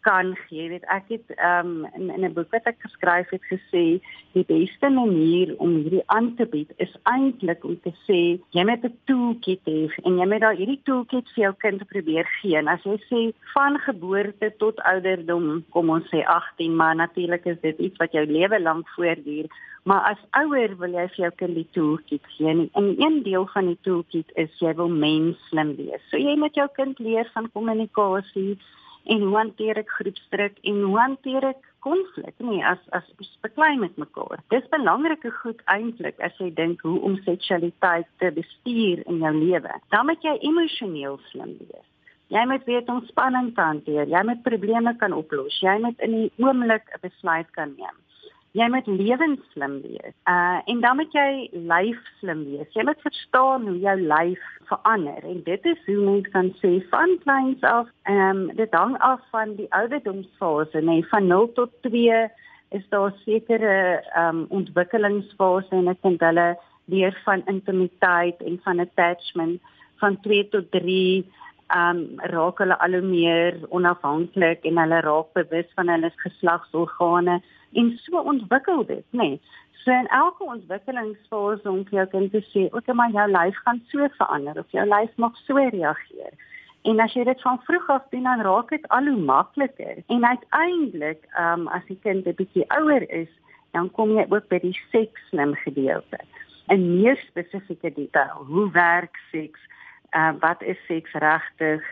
kan 0.00 0.36
gee. 0.48 0.68
Weet 0.68 0.84
ek 0.92 1.08
het 1.08 1.34
um, 1.36 1.86
in 1.94 2.10
in 2.10 2.24
'n 2.24 2.32
boek 2.32 2.50
wat 2.50 2.66
ek 2.66 2.78
geskryf 2.78 3.30
het 3.30 3.44
gesê 3.52 4.00
die 4.32 4.44
beste 4.46 4.88
manier 4.90 5.54
om 5.58 5.74
hierdie 5.76 6.02
aan 6.06 6.34
te 6.36 6.46
bied 6.46 6.72
is 6.76 6.94
eintlik 7.02 7.64
om 7.64 7.78
te 7.82 7.92
sê 8.06 8.20
jy 8.56 8.64
moet 8.64 8.84
'n 8.84 8.98
toolkit 9.10 9.64
hê 9.64 9.80
en 10.04 10.18
jy 10.18 10.26
moet 10.26 10.40
daai 10.40 10.56
hierdie 10.56 10.82
toolkit 10.84 11.26
vir 11.34 11.44
jou 11.44 11.54
kind 11.58 11.86
probeer 11.86 12.26
gee. 12.40 12.56
En 12.56 12.68
as 12.68 12.82
jy 12.82 12.98
sê 13.10 13.20
van 13.54 13.78
geboorte 13.78 14.52
tot 14.58 14.80
ouderdom, 14.80 15.64
kom 15.70 15.90
ons 15.90 16.08
sê 16.12 16.24
18, 16.24 16.76
maar 16.76 16.94
natuurlik 16.94 17.44
is 17.46 17.60
dit 17.60 17.78
iets 17.78 17.96
wat 17.98 18.12
jou 18.12 18.26
lewe 18.26 18.60
lank 18.60 18.88
voortduur. 18.96 19.46
Maar 19.88 20.02
as 20.12 20.22
ouer 20.44 20.74
wil 20.76 20.92
jy 20.92 21.06
vir 21.14 21.22
jou 21.24 21.30
kind 21.40 21.54
die 21.54 21.68
toolkit 21.72 22.24
gee. 22.36 22.70
En 22.72 22.86
een 23.00 23.22
deel 23.22 23.46
van 23.54 23.66
die 23.66 23.78
toolkit 23.82 24.32
is 24.34 24.58
jy 24.60 24.74
wil 24.74 24.88
menslim 24.88 25.76
wees. 25.76 26.02
So 26.10 26.20
jy 26.20 26.34
moet 26.36 26.54
jou 26.54 26.66
kind 26.76 26.98
leer 26.98 27.30
van 27.34 27.48
kommunikasie 27.54 28.58
en 29.14 29.24
hoe 29.24 29.36
hanteer 29.36 29.80
ek 29.80 29.90
groepsdruk 29.98 30.58
en 30.70 30.80
hoe 30.84 30.98
hanteer 30.98 31.46
ek 31.50 31.68
konflik 31.86 32.34
nie 32.44 32.60
as 32.70 32.80
as 32.96 33.06
ons 33.16 33.30
beklei 33.46 33.74
met 33.80 33.96
mekaar. 34.02 34.42
Dis 34.54 34.66
belangrike 34.72 35.30
goed 35.40 35.62
eintlik 35.74 36.18
as 36.24 36.34
jy 36.42 36.50
dink 36.54 36.82
hoe 36.86 36.98
om 37.08 37.16
seksualiteit 37.26 38.08
te 38.22 38.32
bestuur 38.40 39.04
in 39.06 39.22
jou 39.24 39.34
lewe. 39.38 39.78
Dan 39.94 40.10
moet 40.10 40.26
jy 40.26 40.34
emosioneel 40.50 41.20
slim 41.30 41.54
wees. 41.60 41.86
Jy 42.28 42.42
moet 42.50 42.66
weet 42.68 42.90
om 42.92 43.00
spanning 43.08 43.54
te 43.56 43.64
hanteer, 43.64 44.10
jy 44.12 44.20
moet 44.28 44.42
probleme 44.44 44.92
kan 45.00 45.14
oplos, 45.16 45.54
jy 45.64 45.78
moet 45.80 46.04
in 46.04 46.16
die 46.16 46.28
oomblik 46.44 46.92
'n 46.92 47.00
besluit 47.06 47.48
kan 47.56 47.72
neem 47.78 47.96
jy 48.56 48.68
moet 48.72 48.86
lewensslim 48.86 49.80
wees. 49.84 50.14
Uh 50.30 50.60
en 50.64 50.80
dan 50.80 50.96
moet 50.96 51.12
jy 51.12 51.48
lyfslim 51.52 52.44
wees. 52.50 52.70
Jy 52.74 52.84
moet 52.88 53.04
verstaan 53.04 53.66
hoe 53.68 53.78
jou 53.78 53.96
lyf 54.00 54.44
verander 54.70 55.24
en 55.24 55.42
dit 55.44 55.66
is 55.72 55.80
hoe 55.86 55.96
mens 56.04 56.28
kan 56.32 56.50
sê 56.62 56.72
van 56.92 57.16
kleins 57.24 57.62
af, 57.62 57.88
ehm 58.02 58.42
um, 58.42 58.56
dit 58.56 58.74
hang 58.76 58.96
af 58.98 59.20
van 59.30 59.54
die 59.56 59.68
ouderdomsfase, 59.80 60.80
nee, 60.80 61.06
van 61.08 61.26
0 61.26 61.52
tot 61.52 61.72
2 61.86 62.28
is 62.76 62.88
daar 62.88 63.12
sekere 63.24 64.02
ehm 64.14 64.36
um, 64.36 64.46
ontwikkelingsfase 64.60 65.74
en 65.80 65.88
ek 65.94 66.02
dink 66.02 66.24
hulle 66.24 66.48
leer 66.88 67.20
van 67.24 67.44
intimiteit 67.46 68.40
en 68.44 68.60
van 68.64 68.80
attachment 68.80 69.60
van 70.00 70.20
2 70.24 70.48
tot 70.48 70.70
3 70.70 71.24
um 71.76 72.02
raak 72.32 72.58
hulle 72.58 72.78
al 72.78 72.92
hoe 72.96 73.04
meer 73.04 73.56
onafhanklik 73.68 74.64
en 74.64 74.78
hulle 74.78 75.00
raak 75.00 75.32
bewus 75.32 75.68
van 75.76 75.88
hulle 75.88 76.10
geslagsorgane 76.16 77.40
en 77.72 77.90
so 78.04 78.20
ontwikkel 78.20 78.86
dit, 78.86 79.04
nê. 79.10 79.28
Nee. 79.28 79.40
So 79.84 79.92
in 79.92 80.08
elke 80.08 80.44
ontwikkelingsfase 80.44 81.68
om 81.70 81.84
vir 81.88 81.98
jou 81.98 82.06
kind 82.12 82.32
te 82.32 82.42
sê, 82.52 82.68
"Oké, 82.76 82.92
maar 82.92 83.10
jou 83.10 83.28
lyf 83.30 83.56
gaan 83.64 83.82
so 83.88 84.08
verander 84.18 84.58
of 84.58 84.70
jou 84.70 84.86
lyf 84.86 85.16
mag 85.16 85.36
so 85.36 85.54
reageer." 85.54 86.32
En 86.82 87.00
as 87.00 87.12
jy 87.12 87.24
dit 87.24 87.40
van 87.42 87.60
vroeg 87.62 87.88
af 87.90 88.02
doen, 88.10 88.22
dan 88.22 88.40
raak 88.40 88.68
dit 88.68 88.88
al 88.88 89.06
hoe 89.06 89.16
makliker. 89.16 89.96
En 90.06 90.24
uiteindelik, 90.26 91.28
um 91.40 91.68
as 91.68 91.84
die 91.86 91.98
kind 92.02 92.26
'n 92.26 92.34
bietjie 92.34 92.64
ouer 92.68 93.10
is, 93.10 93.28
dan 93.72 93.90
kom 93.90 94.16
jy 94.16 94.26
ook 94.28 94.48
by 94.48 94.58
die 94.58 94.78
seksslim 94.90 95.54
gedeelte. 95.54 96.18
In 96.68 97.00
meer 97.00 97.16
spesifieke 97.16 97.92
detail, 97.92 98.44
hoe 98.46 98.70
werk 98.70 99.16
seks? 99.32 99.60
Uh 100.12 100.32
wat 100.40 100.62
is 100.62 100.78
seks 100.86 101.12
regtig? 101.12 101.82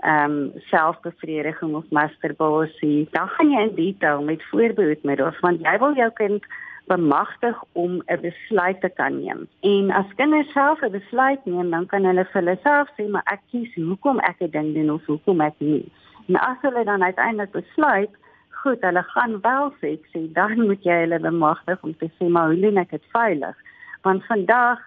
ehm 0.00 0.30
um, 0.30 0.52
selfbevrediging 0.70 1.74
of 1.74 1.84
masturbasie, 1.90 3.08
dan 3.10 3.28
gaan 3.28 3.50
jy 3.50 3.62
in 3.68 3.74
detail 3.74 4.22
met 4.22 4.44
voorbehoedmiddels 4.48 5.40
want 5.44 5.60
jy 5.60 5.74
wil 5.82 5.96
jou 5.98 6.08
kind 6.16 6.46
bemagtig 6.88 7.58
om 7.72 8.00
'n 8.06 8.20
besluit 8.20 8.80
te 8.80 8.88
kan 8.88 9.20
neem. 9.20 9.46
En 9.60 9.90
as 9.90 10.14
kinders 10.16 10.52
self 10.52 10.80
'n 10.82 10.90
besluit 10.90 11.44
neem, 11.44 11.70
dan 11.70 11.86
kan 11.86 12.04
hulle 12.04 12.24
vir 12.24 12.40
hulle 12.42 12.58
self 12.62 12.88
sê 12.96 13.08
maar 13.08 13.26
ek 13.26 13.40
kies 13.50 13.74
hoekom 13.74 14.18
ek 14.20 14.40
'n 14.40 14.50
ding 14.50 14.74
doen 14.74 14.90
of 14.90 15.04
hoekom 15.06 15.40
ek 15.40 15.54
nie. 15.58 15.92
En 16.28 16.36
as 16.36 16.58
hulle 16.62 16.84
dan 16.84 17.02
uiteindelik 17.02 17.52
besluit, 17.52 18.10
goed, 18.50 18.80
hulle 18.80 19.02
gaan 19.02 19.40
wel 19.40 19.72
seks 19.80 20.08
sê, 20.12 20.32
dan 20.32 20.66
moet 20.66 20.82
jy 20.84 20.96
hulle 21.04 21.18
bemagtig 21.18 21.78
om 21.82 21.96
te 21.96 22.08
sê 22.18 22.28
maar 22.28 22.46
hoe 22.46 22.60
doen 22.60 22.76
ek 22.76 22.90
dit 22.90 23.04
veilig? 23.12 23.56
Want 24.02 24.24
vandag 24.24 24.78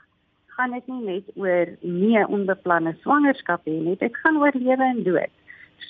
gaan 0.57 0.75
dit 0.77 0.87
nie 0.91 1.05
net 1.05 1.31
oor 1.35 1.71
nie 1.81 2.25
onbeplanne 2.25 2.95
swangerskap 3.01 3.65
hê 3.69 3.77
nie, 3.77 3.95
dit 4.01 4.19
gaan 4.23 4.37
oor 4.41 4.55
lewe 4.57 4.89
en 4.89 5.01
dood. 5.07 5.33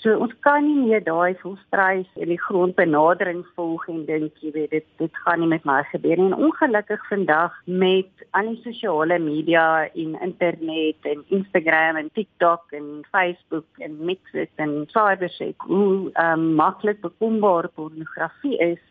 So 0.01 0.17
ons 0.19 0.33
kan 0.43 0.65
nie 0.65 0.75
meer 0.75 1.03
daai 1.03 1.35
volstrys 1.39 2.09
in 2.19 2.31
die 2.31 2.39
grond 2.41 2.75
benadering 2.75 3.43
volg 3.55 3.85
en 3.91 4.01
dink 4.07 4.39
jy 4.43 4.51
weet 4.55 4.73
dit 4.75 4.87
dit 4.99 5.19
gaan 5.25 5.43
nie 5.43 5.49
met 5.51 5.67
my 5.69 5.77
gebeur 5.91 6.19
nie. 6.19 6.29
En 6.31 6.47
ongelukkig 6.47 7.03
vandag 7.09 7.55
met 7.83 8.25
al 8.39 8.49
die 8.51 8.61
sosiale 8.65 9.19
media 9.23 9.65
en 9.93 10.17
internet 10.27 11.07
en 11.11 11.23
Instagram 11.37 12.01
en 12.01 12.09
TikTok 12.19 12.75
en 12.79 12.89
Facebook 13.11 13.85
en 13.85 13.99
mixes 14.09 14.51
en 14.65 14.75
cybersex 14.95 15.69
hoe 15.69 16.09
um, 16.25 16.49
maklik 16.59 16.99
bekombaar 17.05 17.69
pornografie 17.77 18.57
is, 18.73 18.81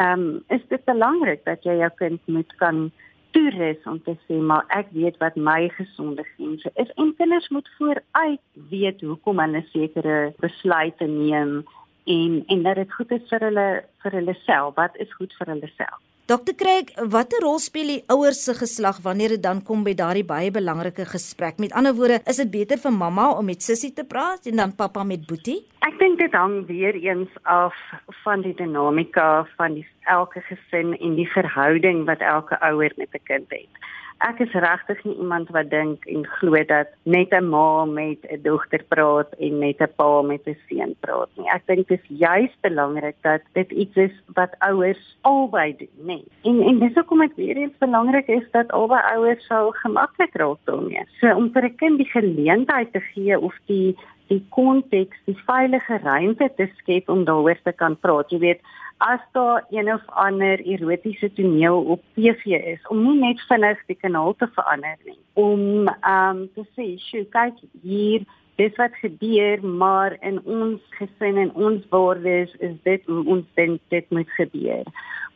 um, 0.00 0.42
is 0.48 0.64
dit 0.68 0.84
belangrik 0.84 1.44
dat 1.48 1.64
jy 1.64 1.78
jou 1.80 1.92
kind 2.02 2.28
moet 2.36 2.56
kan 2.60 2.90
toerus 3.34 3.82
om 3.90 3.98
te 4.06 4.14
sê 4.26 4.38
maar 4.50 4.64
ek 4.78 4.92
weet 4.96 5.18
wat 5.24 5.36
my 5.36 5.68
gesonde 5.76 6.24
grense 6.34 6.70
is. 6.74 6.92
En 7.00 7.14
kinders 7.16 7.48
moet 7.48 7.68
vooruit 7.78 8.44
weet 8.70 9.00
hoekom 9.00 9.42
hulle 9.44 9.64
sekere 9.72 10.16
besluite 10.44 11.08
neem 11.10 11.62
en 12.04 12.40
en 12.46 12.62
dat 12.62 12.80
dit 12.82 12.96
goed 12.98 13.12
is 13.18 13.28
vir 13.30 13.48
hulle 13.48 13.68
vir 14.04 14.18
hulle 14.20 14.38
self. 14.46 14.74
Wat 14.80 14.96
is 15.06 15.14
goed 15.20 15.34
vir 15.40 15.54
hulle 15.54 15.70
self 15.76 16.00
Dokter 16.30 16.54
Craig, 16.54 16.92
watter 17.10 17.42
rol 17.42 17.56
speel 17.58 17.88
die 17.90 18.02
ouers 18.14 18.44
se 18.46 18.52
geslag 18.54 19.00
wanneer 19.02 19.32
dit 19.34 19.40
dan 19.42 19.58
kom 19.66 19.80
by 19.82 19.90
daardie 19.98 20.22
baie 20.22 20.52
belangrike 20.54 21.02
gesprek? 21.10 21.56
Met 21.58 21.72
ander 21.74 21.96
woorde, 21.98 22.20
is 22.30 22.38
dit 22.38 22.52
beter 22.52 22.78
vir 22.78 22.94
mamma 22.94 23.24
om 23.34 23.48
met 23.50 23.66
sussie 23.66 23.90
te 23.90 24.04
praat 24.06 24.46
en 24.46 24.62
dan 24.62 24.74
pappa 24.78 25.02
met 25.02 25.24
boetie? 25.26 25.58
Ek 25.82 25.98
dink 25.98 26.22
dit 26.22 26.36
hang 26.38 26.60
weer 26.68 26.94
eens 26.94 27.32
af 27.42 27.74
van 28.22 28.46
die 28.46 28.54
dinamika 28.54 29.26
van 29.58 29.74
die 29.80 29.86
elke 30.06 30.44
gesin 30.46 30.94
en 30.94 31.18
die 31.18 31.26
verhouding 31.34 32.04
wat 32.06 32.22
elke 32.22 32.54
ouer 32.70 32.94
met 33.02 33.10
'n 33.18 33.26
kind 33.26 33.50
het. 33.50 33.82
Ek 34.28 34.40
is 34.44 34.52
regtig 34.54 35.00
nie 35.04 35.16
iemand 35.18 35.50
wat 35.54 35.70
dink 35.70 36.06
en 36.10 36.24
glo 36.38 36.58
dat 36.68 36.90
net 37.04 37.32
'n 37.34 37.48
ma 37.50 37.84
met 37.84 38.20
'n 38.30 38.42
dogter 38.42 38.82
praat 38.88 39.30
en 39.38 39.58
net 39.58 39.80
'n 39.80 39.92
pa 39.96 40.22
met 40.22 40.46
'n 40.46 40.56
seun 40.68 40.94
praat 41.00 41.30
nie. 41.36 41.48
Ek 41.48 41.66
dink 41.66 41.88
dit 41.88 42.00
is 42.00 42.18
juis 42.18 42.54
belangrik 42.60 43.16
dat 43.22 43.42
dit 43.52 43.70
iets 43.70 43.96
is 43.96 44.14
wat 44.34 44.54
ouers 44.58 45.16
albei 45.20 45.76
doen, 45.76 45.96
nê. 46.06 46.20
En 46.42 46.62
en 46.62 46.78
dis 46.78 46.94
hoekom 46.94 47.18
dit 47.18 47.34
weer 47.36 47.56
eens 47.56 47.78
belangrik 47.78 48.28
is 48.28 48.46
dat 48.50 48.72
albei 48.72 49.02
ouers 49.14 49.46
sou 49.46 49.72
gemaklik 49.72 50.34
raak 50.34 50.58
daarmee. 50.64 51.04
So 51.20 51.34
om 51.34 51.52
vir 51.52 51.64
'n 51.64 51.76
kind 51.76 51.96
die 51.98 52.10
geleentheid 52.10 52.92
te 52.92 53.00
gee 53.00 53.38
of 53.38 53.54
die 53.66 53.96
die 54.32 54.42
konteks, 54.54 55.18
die 55.28 55.36
veilige 55.46 55.98
ruimte 56.02 56.48
te 56.56 56.68
skep 56.78 57.10
om 57.12 57.26
daaroor 57.28 57.58
te 57.64 57.74
kan 57.76 57.98
praat. 58.00 58.32
Jy 58.32 58.40
weet, 58.42 58.62
as 59.02 59.20
daar 59.32 59.64
een 59.70 59.92
of 59.92 60.02
ander 60.06 60.60
erotiese 60.60 61.32
toneel 61.32 61.82
op 61.94 62.02
TV 62.14 62.44
is 62.74 62.86
om 62.86 63.02
nie 63.02 63.18
net 63.18 63.40
vinnig 63.48 63.80
die 63.88 63.98
kanaal 63.98 64.36
te 64.38 64.46
verander 64.54 64.98
nie 65.08 65.18
om 65.34 65.88
um 65.88 66.38
te 66.54 66.64
sê, 66.76 66.86
"Sjoe, 66.98 67.24
kyk 67.24 67.56
hier, 67.82 68.22
dis 68.56 68.76
wat 68.76 68.94
gebeur, 69.00 69.64
maar 69.64 70.16
in 70.20 70.38
ons 70.44 70.80
gesin 70.90 71.36
en 71.36 71.54
ons 71.54 71.88
waardes 71.88 72.54
is 72.58 72.76
dit 72.82 73.02
hoe 73.06 73.24
ons 73.26 73.46
dink 73.54 73.80
dit 73.88 74.10
moet 74.10 74.30
gebeur." 74.30 74.84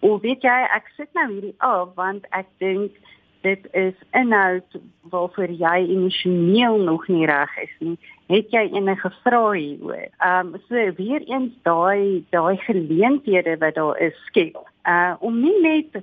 Of 0.00 0.20
weet 0.20 0.42
jy, 0.42 0.58
ek 0.76 0.86
sit 0.96 1.08
nou 1.14 1.32
hierdie 1.32 1.54
af 1.58 1.94
want 1.94 2.26
ek 2.30 2.46
dink 2.58 2.92
dit 3.46 3.66
is 3.72 3.94
inhoud 4.12 4.78
waarvoor 5.10 5.52
jy 5.54 5.78
emosioneel 5.94 6.78
nog 6.82 7.06
nie 7.08 7.26
reg 7.30 7.56
is 7.62 7.74
nie. 7.78 7.96
Het 8.32 8.50
jy 8.50 8.64
enige 8.74 9.10
vrae 9.22 9.56
hieroor? 9.58 10.06
Ehm 10.18 10.54
um, 10.54 10.60
so 10.68 10.92
weer 10.98 11.22
eens 11.30 11.52
daai 11.68 12.24
daai 12.34 12.56
geleenthede 12.66 13.58
wat 13.62 13.74
daar 13.78 13.98
is 14.08 14.16
skep. 14.26 14.58
Uh 14.84 15.14
om 15.20 15.40
nie 15.40 15.58
net 15.62 16.00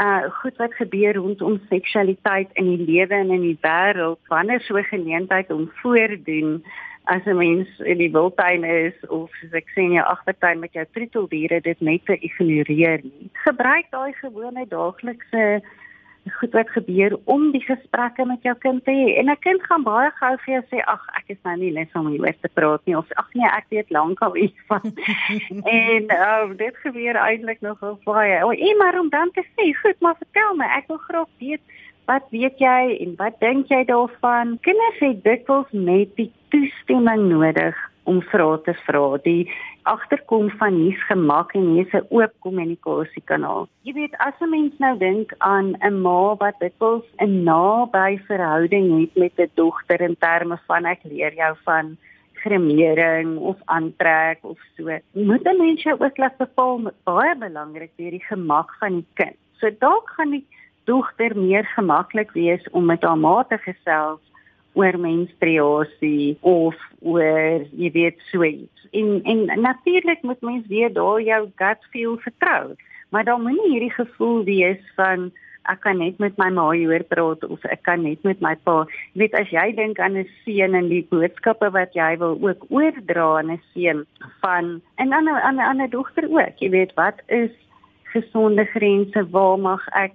uh 0.00 0.24
goed 0.40 0.56
wat 0.56 0.74
gebeur 0.74 1.14
rondom 1.14 1.60
seksualiteit 1.68 2.50
in 2.60 2.68
die 2.72 2.84
lewe 2.84 3.14
en 3.14 3.30
in 3.30 3.46
die 3.48 3.58
wêreld 3.62 4.20
wanneer 4.28 4.60
so 4.60 4.76
'n 4.76 4.90
geleentheid 4.92 5.50
om 5.50 5.70
voordoen 5.82 6.64
as 7.04 7.24
'n 7.24 7.36
mens 7.36 7.68
in 7.78 7.98
die 7.98 8.10
wildtuin 8.10 8.64
is 8.64 8.96
of 9.08 9.30
soos 9.40 9.52
ek 9.52 9.68
sê 9.72 9.80
in 9.84 9.96
jou 9.96 10.04
agtertuin 10.04 10.58
met 10.58 10.72
jou 10.72 10.84
troeteldiere 10.92 11.60
dit 11.60 11.80
net 11.80 12.04
te 12.04 12.16
ignoreer 12.18 13.00
nie. 13.02 13.30
Gebruik 13.32 13.90
daai 13.90 14.12
gewone 14.12 14.66
daaglikse 14.68 15.62
goed 16.32 16.52
wat 16.52 16.70
gebeur 16.70 17.18
om 17.24 17.50
die 17.52 17.62
gesprekke 17.64 18.24
met 18.26 18.42
jou 18.42 18.54
kind 18.58 18.84
te 18.84 18.90
hê. 18.90 19.18
En 19.18 19.30
'n 19.30 19.38
kind 19.40 19.62
gaan 19.62 19.82
baie 19.82 20.10
gou 20.10 20.36
vir 20.44 20.54
jou 20.54 20.62
sê, 20.70 20.84
"Ag, 20.84 21.06
ek 21.16 21.24
is 21.26 21.42
nou 21.44 21.56
nie 21.56 21.72
lus 21.72 21.92
om 21.94 22.08
hieroor 22.08 22.34
te 22.40 22.48
praat 22.48 22.80
nie." 22.84 22.96
Of, 22.96 23.12
"Ag 23.12 23.28
nee, 23.34 23.48
ek 23.48 23.66
weet 23.68 23.90
lankal 23.90 24.36
iets 24.36 24.60
van." 24.66 24.82
en 25.64 26.02
uh, 26.02 26.56
dit 26.56 26.76
gebeur 26.76 27.16
eintlik 27.16 27.60
nogal 27.60 27.98
baie. 28.04 28.44
O, 28.44 28.50
en 28.50 28.76
maar 28.76 29.00
om 29.00 29.08
dan 29.08 29.30
te 29.30 29.44
sê, 29.56 29.74
"Goed, 29.82 30.00
maar 30.00 30.16
vertel 30.16 30.54
my, 30.54 30.64
ek 30.64 30.86
wil 30.86 30.96
graag 30.96 31.28
weet 31.38 31.60
wat 32.06 32.24
weet 32.30 32.58
jy 32.58 32.96
en 33.00 33.14
wat 33.16 33.40
dink 33.40 33.68
jy 33.68 33.84
daarvan?" 33.84 34.58
Kinders 34.60 34.98
het 34.98 35.24
dikwels 35.24 35.70
net 35.70 36.16
die 36.16 36.32
toestemming 36.48 37.28
nodig 37.28 37.76
om 38.04 38.20
vrae 38.22 38.60
te 38.66 38.74
vra. 38.86 39.18
Die 39.24 39.50
agterkom 39.82 40.50
van 40.60 40.74
hier's 40.80 41.02
gemak 41.08 41.54
en 41.54 41.66
hier's 41.74 41.92
'n 41.92 42.06
oop 42.10 42.32
kommunikasiekanaal. 42.46 43.68
Jy 43.82 43.92
weet 43.92 44.16
as 44.18 44.34
'n 44.40 44.50
mens 44.50 44.78
nou 44.78 44.98
dink 44.98 45.34
aan 45.38 45.76
'n 45.80 46.00
ma 46.02 46.34
wat 46.36 46.58
dikwels 46.60 47.04
'n 47.18 47.44
naby 47.44 48.18
verhouding 48.26 49.00
het 49.00 49.14
met 49.16 49.38
'n 49.38 49.50
dogter 49.54 50.00
in 50.00 50.16
terme 50.18 50.58
van 50.66 50.84
ek 50.84 51.00
leer 51.02 51.34
jou 51.34 51.54
van 51.64 51.96
gremering 52.44 53.38
of 53.38 53.56
aantrek 53.64 54.38
of 54.42 54.58
so. 54.76 54.84
Moet 55.12 55.44
'n 55.44 55.58
mens 55.58 55.82
jou 55.82 55.96
ook 56.00 56.16
laat 56.16 56.36
bepaal 56.36 56.92
baie 57.04 57.36
belangrik 57.36 57.90
weer 57.96 58.10
die 58.10 58.24
gemak 58.24 58.74
van 58.80 58.92
die 58.92 59.06
kind. 59.14 59.36
So 59.52 59.70
dalk 59.78 60.10
gaan 60.16 60.30
die 60.30 60.46
dogter 60.84 61.36
meer 61.36 61.64
gemaklik 61.64 62.30
wees 62.32 62.70
om 62.70 62.84
met 62.84 63.02
haar 63.02 63.18
ma 63.18 63.44
te 63.48 63.58
gesels 63.58 64.20
oor 64.74 64.98
menstruasie 64.98 66.36
of 66.40 66.74
oor 67.00 67.64
jy 67.72 67.90
weet 67.94 68.18
so 68.30 68.42
iets. 68.42 68.88
En 68.92 69.20
en 69.24 69.60
natuurlik 69.60 70.22
moet 70.22 70.40
mens 70.40 70.66
weer 70.66 70.92
daar 70.92 71.22
jou 71.22 71.48
gut 71.54 71.86
feel 71.90 72.18
vertrou. 72.18 72.74
Maar 73.08 73.24
dan 73.24 73.42
moenie 73.42 73.70
hierdie 73.70 73.94
gevoel 73.94 74.44
wees 74.44 74.82
van 74.96 75.30
ek 75.70 75.80
kan 75.80 75.98
net 75.98 76.18
met 76.20 76.36
my 76.40 76.50
ma 76.52 76.66
hieroor 76.74 77.04
praat 77.08 77.44
of 77.48 77.62
ek 77.72 77.84
kan 77.88 78.02
net 78.04 78.22
met 78.26 78.40
my 78.44 78.52
pa. 78.68 78.82
Jy 79.14 79.22
weet 79.24 79.36
as 79.38 79.52
jy 79.52 79.66
dink 79.76 80.00
aan 80.00 80.18
'n 80.20 80.28
seun 80.44 80.74
en 80.74 80.88
die 80.88 81.06
boodskappe 81.10 81.70
wat 81.72 81.94
jy 81.96 82.16
wil 82.20 82.36
ook 82.40 82.66
oordra 82.68 83.38
aan 83.38 83.52
'n 83.52 83.62
seun 83.72 84.04
van 84.42 84.80
en 84.96 85.12
aan 85.12 85.28
'n 85.28 85.40
aan 85.48 85.56
'n 85.56 85.70
ander 85.70 85.90
dogter 85.90 86.28
ook. 86.28 86.58
Jy 86.60 86.70
weet 86.70 86.94
wat 86.94 87.22
is 87.28 87.50
gesonde 88.12 88.64
grense? 88.64 89.30
Waar 89.30 89.58
mag 89.58 89.88
ek 89.94 90.14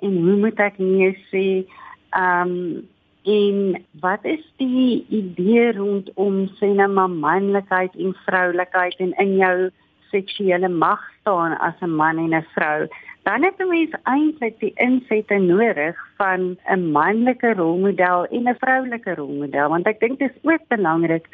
en 0.00 0.12
hoe 0.24 0.36
moet 0.36 0.58
ek 0.60 0.78
nee 0.78 1.16
sê? 1.30 1.64
Ehm 2.10 2.50
um, 2.50 2.88
En 3.22 3.84
wat 4.00 4.24
is 4.24 4.42
die 4.56 5.06
idee 5.08 5.72
rondom 5.72 6.48
sê 6.58 6.72
nou 6.74 6.88
maar 6.90 7.10
manlikheid 7.10 7.94
en 7.94 8.16
vroulikheid 8.26 8.98
en 8.98 9.12
in 9.22 9.36
jou 9.38 9.70
seksuele 10.10 10.68
mag 10.68 11.00
staan 11.20 11.54
as 11.58 11.78
'n 11.80 11.90
man 11.90 12.18
en 12.18 12.34
'n 12.34 12.46
vrou? 12.54 12.88
Dan 13.22 13.42
het 13.42 13.58
mens 13.58 13.94
eintlik 14.02 14.58
die 14.58 14.72
insette 14.74 15.38
nodig 15.38 15.96
van 16.16 16.58
'n 16.66 16.90
manlike 16.90 17.54
rolmodel 17.54 18.26
en 18.26 18.48
'n 18.48 18.58
vroulike 18.58 19.14
rolmodel. 19.14 19.68
Want 19.68 19.86
ek 19.86 20.00
dink 20.00 20.18
dit 20.18 20.30
is 20.30 20.50
ook 20.50 20.66
belangrik 20.68 21.26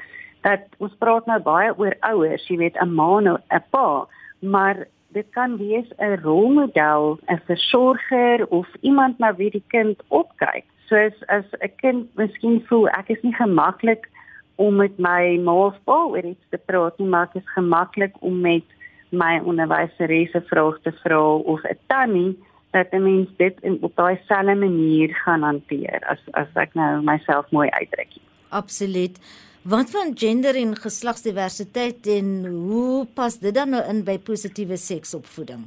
dat 0.43 0.61
ons 0.79 0.95
praat 0.99 1.27
nou 1.27 1.41
baie 1.41 1.79
oor 1.79 1.97
ouers, 2.01 2.49
jy 2.49 2.57
weet 2.57 2.77
'n 2.81 2.95
ma 2.95 3.19
en 3.19 3.29
'n 3.29 3.65
pa, 3.71 4.07
maar 4.41 4.87
dit 5.13 5.27
kan 5.31 5.57
wees 5.57 5.89
'n 5.97 6.21
rolmodel, 6.23 7.19
'n 7.27 7.41
versorger 7.47 8.47
of 8.49 8.69
iemand 8.81 9.19
na 9.19 9.35
wie 9.35 9.51
die 9.51 9.65
kind 9.67 10.03
opkyk 10.09 10.65
soos 10.89 11.17
as 11.29 11.45
'n 11.61 11.73
kind 11.83 12.09
miskien 12.17 12.61
voel 12.69 12.89
ek 12.89 13.11
is 13.11 13.23
nie 13.23 13.35
gemaklik 13.35 14.09
om 14.57 14.77
met 14.77 14.99
my 14.99 15.39
ma 15.39 15.53
of 15.53 15.77
pa 15.85 15.99
oor 16.11 16.25
iets 16.25 16.51
te 16.51 16.59
praat 16.59 16.99
nie, 16.99 17.09
maar 17.09 17.29
ek 17.29 17.43
is 17.43 17.55
gemaklik 17.55 18.15
om 18.21 18.41
met 18.41 18.65
my 19.11 19.41
onderwyseres 19.41 20.35
'n 20.35 20.49
vraag 20.51 20.79
te 20.83 20.93
vra 21.03 21.23
of 21.37 21.61
'n 21.65 21.79
tannie 21.87 22.37
dat 22.73 22.93
'n 22.93 23.03
mens 23.03 23.29
dit 23.37 23.57
in 23.61 23.79
op 23.81 23.97
daai 23.97 24.19
selfde 24.27 24.55
manier 24.55 25.15
gaan 25.25 25.43
hanteer 25.43 26.01
as 26.09 26.21
as 26.33 26.49
ek 26.55 26.75
nou 26.75 27.03
myself 27.03 27.51
mooi 27.51 27.69
uitdruk. 27.71 28.13
Absoluut. 28.49 29.19
Wat 29.63 29.91
van 29.91 30.13
gender 30.15 30.55
en 30.57 30.77
geslagsdiversiteit 30.77 32.07
en 32.07 32.47
hoe 32.47 33.07
pas 33.15 33.39
dit 33.39 33.55
dan 33.55 33.71
nou 33.71 33.83
in 33.89 34.05
by 34.05 34.19
positiewe 34.19 34.77
seksopvoeding? 34.77 35.67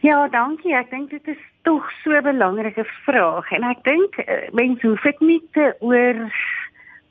Ja, 0.00 0.28
dankie. 0.28 0.74
Ek 0.74 0.90
dink 0.90 1.10
dit 1.10 1.26
is 1.26 1.38
tog 1.68 1.90
so 2.02 2.10
'n 2.10 2.22
belangrike 2.22 2.84
vraag 3.04 3.46
en 3.56 3.62
ek 3.62 3.80
dink 3.84 4.16
eh, 4.16 4.48
mense 4.52 4.86
hoef 4.86 5.02
dit 5.02 5.20
nie 5.20 5.42
te 5.52 5.66
oor 5.80 6.16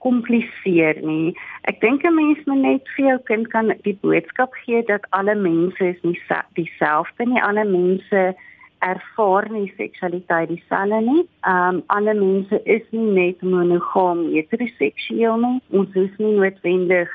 kompliseer 0.06 0.98
nie. 1.02 1.38
Ek 1.70 1.78
dink 1.82 2.02
'n 2.04 2.16
mens 2.16 2.42
moet 2.46 2.64
net 2.70 2.84
vir 2.96 3.06
jou 3.06 3.20
kind 3.30 3.48
kan 3.54 3.74
die 3.88 3.98
boodskap 4.02 4.52
gee 4.64 4.82
dat 4.84 5.06
alle 5.10 5.36
mense 5.36 5.84
is 5.94 6.02
nie 6.02 6.20
dieselfde 6.60 7.26
nie. 7.26 7.42
Alle 7.42 7.66
mense 7.66 8.36
ervaar 8.80 9.46
nie 9.52 9.74
seksualiteit 9.78 10.50
dieselfde 10.50 11.02
nie. 11.02 11.24
Um 11.54 11.84
alle 11.88 12.14
mense 12.14 12.62
is 12.66 12.86
nie 12.92 13.10
net 13.22 13.42
monogam 13.42 14.26
heteroseksueel 14.34 15.38
nie. 15.38 15.62
Ons 15.70 15.94
hoef 15.94 16.18
nie 16.18 16.34
noodwendig 16.40 17.10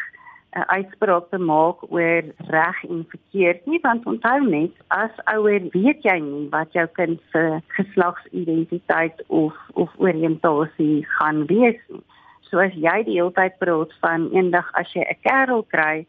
'n 0.52 0.64
uitspraak 0.76 1.28
te 1.30 1.38
maak 1.38 1.78
oor 1.88 2.24
reg 2.56 2.78
en 2.88 3.06
verkeerd 3.08 3.66
nie 3.66 3.80
want 3.82 4.06
onthou 4.06 4.40
net 4.48 4.74
as 4.88 5.14
ouer 5.34 5.62
weet 5.72 6.02
jy 6.04 6.18
nie 6.20 6.48
wat 6.52 6.72
jou 6.76 6.86
kind 6.98 7.20
se 7.32 7.60
geslagsidentiteit 7.76 9.24
of 9.28 9.54
of 9.72 9.90
oriëntasie 9.96 11.06
gaan 11.16 11.46
wees 11.46 11.80
nie. 11.88 12.04
So 12.50 12.60
as 12.60 12.74
jy 12.76 12.98
die 13.08 13.16
hele 13.16 13.32
tyd 13.32 13.56
praat 13.64 13.94
van 14.04 14.28
eendag 14.36 14.68
as 14.80 14.92
jy 14.92 15.00
'n 15.08 15.20
kerel 15.24 15.64
kry, 15.74 16.06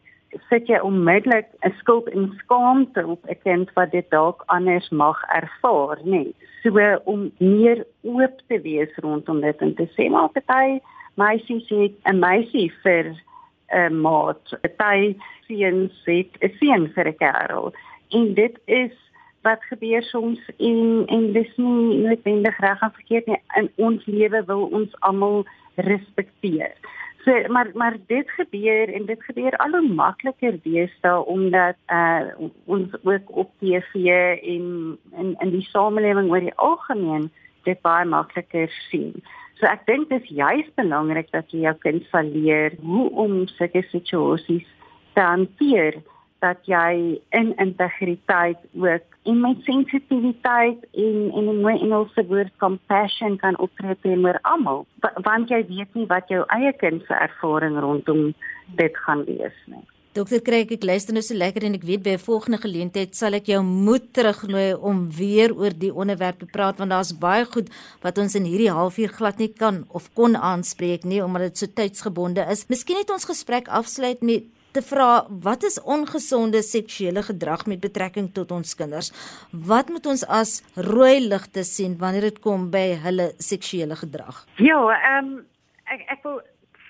sit 0.50 0.68
jy 0.68 0.78
onmiddellik 0.78 1.48
'n 1.64 1.72
skuld 1.80 2.08
en 2.08 2.32
skaamte 2.42 3.06
op 3.06 3.24
'n 3.28 3.40
kind 3.44 3.72
wat 3.74 3.90
dit 3.90 4.10
dalk 4.10 4.42
anders 4.46 4.88
mag 4.90 5.18
ervaar, 5.40 5.98
nê. 6.04 6.32
So 6.62 7.00
om 7.04 7.32
meer 7.38 7.86
oop 8.02 8.36
te 8.48 8.60
wees 8.60 8.92
rondom 8.96 9.40
dit 9.40 9.60
en 9.60 9.74
te 9.74 9.88
sê 9.96 10.10
maar 10.10 10.28
party 10.28 10.80
meisies 11.14 11.68
het 11.68 11.94
'n 12.04 12.18
meisie 12.18 12.72
vir 12.82 13.16
'n 13.74 14.00
maat. 14.00 14.58
Party 14.76 15.16
seuns 15.48 16.00
het 16.04 16.32
'n 16.40 16.52
seun 16.60 16.88
vir 16.94 17.06
'n 17.08 17.16
kerel. 17.16 17.72
En 18.08 18.34
dit 18.34 18.58
is 18.64 18.94
wat 19.42 19.64
gebeur 19.64 20.02
soms 20.02 20.40
en 20.56 21.02
en 21.06 21.32
dis 21.32 21.52
nie 21.56 21.98
noodwendig 22.06 22.58
reg 22.58 22.82
of 22.82 22.94
verkeerd 22.94 23.26
nie. 23.26 23.40
In 23.56 23.70
ons 23.76 24.06
lewe 24.06 24.44
wil 24.46 24.64
ons 24.66 25.00
almal 25.00 25.46
respekteer. 25.74 26.72
So 27.24 27.32
maar 27.48 27.70
maar 27.74 27.96
dit 28.06 28.30
gebeur 28.30 28.92
en 28.94 29.06
dit 29.06 29.22
gebeur 29.24 29.56
al 29.56 29.70
hoe 29.70 29.88
makliker 29.88 30.58
deesdae 30.62 31.24
omdat 31.24 31.76
uh 31.92 32.48
ons 32.64 32.96
ook 33.02 33.36
op 33.42 33.50
TV 33.58 33.94
en 34.42 34.98
in 35.20 35.36
in 35.38 35.50
die 35.50 35.68
samelewing 35.70 36.30
oor 36.30 36.40
die 36.40 36.56
algemeen 36.56 37.30
dit 37.64 37.80
baie 37.80 38.04
makliker 38.04 38.68
sien. 38.90 39.22
So 39.60 39.66
ek 39.70 39.86
dink 39.86 40.08
dit 40.10 40.22
is 40.22 40.32
juis 40.34 40.70
belangrik 40.78 41.30
dat 41.32 41.52
jy 41.54 41.64
jou 41.68 41.74
kind 41.84 42.02
sal 42.10 42.26
leer 42.34 42.74
hoe 42.82 43.06
om 43.24 43.44
sulke 43.54 43.84
situasies 43.90 44.66
te 45.14 45.22
hanteer 45.22 46.00
dat 46.44 46.66
jy 46.68 47.20
in 47.38 47.54
integriteit 47.62 48.60
ook 48.74 49.14
en 49.30 49.40
met 49.40 49.62
sensitiwiteit 49.68 50.82
en 51.04 51.16
en 51.38 51.48
'n 51.52 51.60
mooi 51.62 51.76
Engelse 51.78 52.26
woord 52.26 52.52
compassion 52.64 53.38
kan 53.44 53.58
optree 53.58 53.96
teenoor 54.02 54.38
almal 54.42 54.86
want 55.28 55.48
jy 55.48 55.62
weet 55.68 55.94
nie 55.94 56.06
wat 56.06 56.28
jou 56.28 56.44
eie 56.58 56.72
kind 56.72 57.02
se 57.06 57.14
ervaring 57.14 57.78
rondom 57.80 58.34
dit 58.76 58.96
gaan 58.96 59.24
wees 59.24 59.58
nie. 59.66 59.86
Dokter 60.14 60.38
Kreek, 60.46 60.70
ek 60.70 60.84
luister 60.86 61.10
nou 61.10 61.24
so 61.26 61.34
lekker 61.34 61.64
en 61.66 61.74
ek 61.74 61.82
weet 61.88 62.02
by 62.04 62.12
'n 62.14 62.22
volgende 62.22 62.58
geleentheid 62.62 63.16
sal 63.18 63.34
ek 63.34 63.48
jou 63.50 63.60
moed 63.66 64.12
terugnooi 64.14 64.78
om 64.78 65.10
weer 65.10 65.50
oor 65.50 65.74
die 65.74 65.90
onderwerp 65.90 66.38
te 66.38 66.46
praat 66.46 66.78
want 66.78 66.90
daar's 66.90 67.10
baie 67.18 67.44
goed 67.44 67.68
wat 68.00 68.18
ons 68.18 68.36
in 68.36 68.44
hierdie 68.46 68.70
halfuur 68.70 69.10
glad 69.10 69.38
nie 69.38 69.48
kan 69.48 69.84
of 69.90 70.08
kon 70.14 70.36
aanspreek 70.36 71.02
nie 71.02 71.20
omdat 71.20 71.42
dit 71.42 71.58
so 71.58 71.66
tydsgebonde 71.66 72.46
is. 72.48 72.68
Miskien 72.68 72.96
het 72.96 73.10
ons 73.10 73.24
gesprek 73.24 73.66
afsluit 73.66 74.22
met 74.22 74.44
te 74.72 74.82
vra 74.82 75.26
wat 75.28 75.64
is 75.64 75.82
ongesonde 75.82 76.62
seksuele 76.62 77.22
gedrag 77.22 77.66
met 77.66 77.80
betrekking 77.80 78.32
tot 78.32 78.52
ons 78.52 78.74
kinders? 78.74 79.10
Wat 79.50 79.88
moet 79.88 80.06
ons 80.06 80.22
as 80.26 80.62
rooi 80.76 81.26
ligte 81.26 81.64
sien 81.64 81.98
wanneer 81.98 82.30
dit 82.30 82.38
kom 82.38 82.70
by 82.70 82.94
hulle 83.02 83.32
seksuele 83.38 83.96
gedrag? 83.96 84.46
Ja, 84.62 84.78
ehm 84.94 85.26
um, 85.26 85.46
ek 85.90 86.06
ek 86.06 86.22
wil 86.22 86.40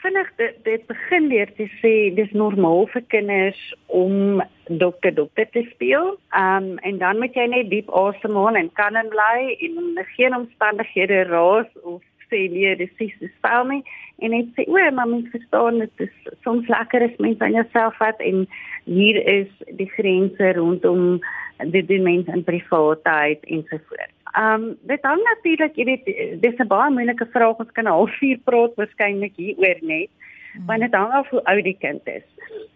vinnig 0.05 0.31
dit, 0.37 0.57
dit 0.65 0.87
begin 0.87 1.29
leer 1.33 1.51
te 1.57 1.67
sê 1.81 1.93
dis 2.17 2.33
normaal 2.37 2.87
vir 2.93 3.05
kinders 3.15 3.61
om 3.87 4.43
dokter 4.83 5.15
dokter 5.17 5.49
te 5.57 5.65
speel. 5.73 6.15
Ehm 6.37 6.73
um, 6.73 6.81
en 6.89 6.99
dan 7.03 7.21
moet 7.23 7.37
jy 7.39 7.47
net 7.53 7.71
diep 7.73 7.89
asemhaal 8.05 8.61
en 8.61 8.73
kan 8.81 8.97
en 9.01 9.09
bly 9.13 9.57
en 9.69 10.03
geen 10.17 10.37
omstandighede 10.37 11.25
raas 11.31 11.71
of 11.83 12.03
sê 12.31 12.49
nee, 12.53 12.77
dis 12.77 12.93
dis 12.99 13.33
spel 13.39 13.69
nie 13.71 13.83
en 14.23 14.35
net 14.37 14.51
sê 14.57 14.67
o, 14.71 14.79
maar 14.97 15.09
mens 15.11 15.31
verstaan 15.33 15.81
dit 15.83 16.05
is 16.09 16.35
soms 16.47 16.69
lekker 16.73 17.07
as 17.09 17.23
mens 17.27 17.41
aan 17.45 17.57
jouself 17.59 17.97
vat 18.03 18.21
en 18.31 18.45
hier 18.85 19.21
is 19.39 19.51
die 19.81 19.91
grense 19.97 20.53
rondom 20.59 21.21
dit 21.77 21.89
doen 21.89 22.05
mens 22.11 22.29
in 22.35 22.45
privaatheid 22.45 23.45
en 23.45 23.65
so 23.71 23.81
voort. 23.89 24.14
Ehm 24.35 24.63
um, 24.63 24.79
dit 24.91 25.03
hang 25.07 25.23
natuurlik, 25.23 25.77
jy 25.79 25.85
weet, 25.85 26.07
dis 26.43 26.59
'n 26.59 26.67
baie 26.67 26.91
moeilike 26.91 27.27
vraag, 27.31 27.59
ons 27.63 27.73
kan 27.73 27.85
'n 27.85 27.97
halfuur 27.99 28.39
praat 28.45 28.75
waarskynlik 28.75 29.37
hieroor 29.37 29.79
net, 29.81 30.11
hmm. 30.53 30.67
want 30.67 30.81
dit 30.81 30.95
hang 30.95 31.13
af 31.13 31.29
hoe 31.29 31.45
oud 31.45 31.65
die 31.65 31.79
kind 31.79 32.03
is. 32.05 32.27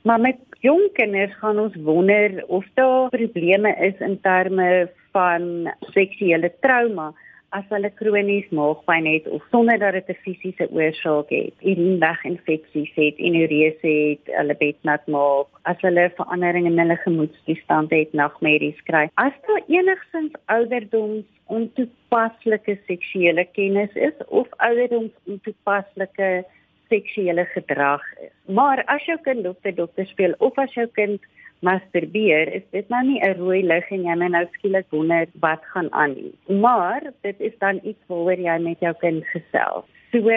Maar 0.03 0.21
met 0.21 0.39
jong 0.61 0.89
kinders 0.93 1.35
gaan 1.41 1.59
ons 1.59 1.75
wonder 1.75 2.45
of 2.47 2.65
daar 2.75 3.09
probleme 3.09 3.75
is 3.89 3.99
in 3.99 4.21
terme 4.21 4.91
van 5.13 5.73
seksuele 5.81 6.53
trauma 6.61 7.13
as 7.57 7.65
hulle 7.73 7.89
kronies 7.97 8.49
maagpyn 8.53 9.07
het 9.09 9.29
of 9.33 9.45
sonder 9.53 9.79
dat 9.79 9.93
dit 9.93 10.09
'n 10.09 10.23
fisiese 10.25 10.67
oorsaak 10.71 11.31
het, 11.31 11.55
urineweginfeksies 11.71 12.93
het, 12.95 13.17
inureese 13.29 13.89
het, 13.89 14.23
hulle 14.39 14.55
bed 14.55 14.77
nat 14.83 15.07
maak, 15.07 15.49
as 15.63 15.81
hulle 15.81 16.11
veranderinge 16.17 16.71
in 16.71 16.79
hulle 16.79 16.97
gemoedstoestand 16.97 17.91
het, 17.91 18.13
nagmerries 18.13 18.83
kry. 18.83 19.09
As 19.15 19.33
daar 19.47 19.63
enigstens 19.67 20.33
ouderdoms 20.47 21.25
ontoepaslike 21.47 22.79
seksuele 22.87 23.45
kennis 23.53 23.93
is 23.95 24.17
of 24.29 24.47
ouderdoms 24.57 25.13
ontoepaslike 25.27 26.45
seksuele 26.89 27.45
gedrag 27.45 28.03
is. 28.21 28.33
Maar 28.45 28.85
as 28.85 29.05
jou 29.05 29.19
kind 29.23 29.45
dokter 29.45 29.75
dokter 29.75 30.07
speel 30.07 30.35
of 30.39 30.59
as 30.59 30.75
jou 30.75 30.87
kind 30.87 31.21
masturbeer, 31.67 32.53
is 32.55 32.67
dit 32.73 32.89
nou 32.89 33.03
nie 33.05 33.21
'n 33.21 33.39
rooi 33.39 33.63
lig 33.63 33.91
en 33.91 34.05
jy 34.05 34.17
moet 34.17 34.31
nou 34.31 34.47
skielik 34.53 34.87
wonder 34.91 35.27
wat 35.41 35.63
gaan 35.73 35.93
aan 35.93 36.15
nie. 36.15 36.35
Maar 36.61 37.03
dit 37.23 37.41
is 37.41 37.59
dan 37.59 37.81
iets 37.83 38.03
waaroor 38.07 38.39
jy 38.39 38.59
met 38.59 38.81
jou 38.81 38.95
kind 39.01 39.25
gesels. 39.27 39.85
So 40.13 40.31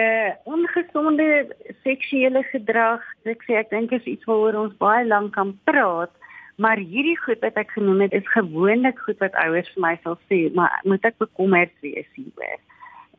ongesonde 0.44 1.48
seksuele 1.82 2.42
gedrag, 2.42 3.00
ek 3.24 3.42
sê 3.46 3.56
ek 3.56 3.70
dink 3.70 3.92
is 3.92 4.04
iets 4.04 4.24
waaroor 4.24 4.54
ons 4.54 4.76
baie 4.76 5.06
lank 5.06 5.32
kan 5.32 5.58
praat. 5.64 6.10
Maar 6.56 6.76
hierdie 6.76 7.16
goed 7.16 7.40
wat 7.40 7.56
ek 7.56 7.70
genoem 7.70 8.00
het 8.00 8.12
is 8.12 8.28
gewoonlik 8.34 8.98
goed 8.98 9.18
wat 9.18 9.34
ouers 9.34 9.70
vir 9.74 9.82
my 9.82 9.94
sal 10.02 10.18
sê, 10.28 10.52
maar 10.54 10.80
moet 10.84 11.04
ek 11.04 11.16
bekommerd 11.18 11.72
wees 11.80 12.08
hieroor? 12.14 12.60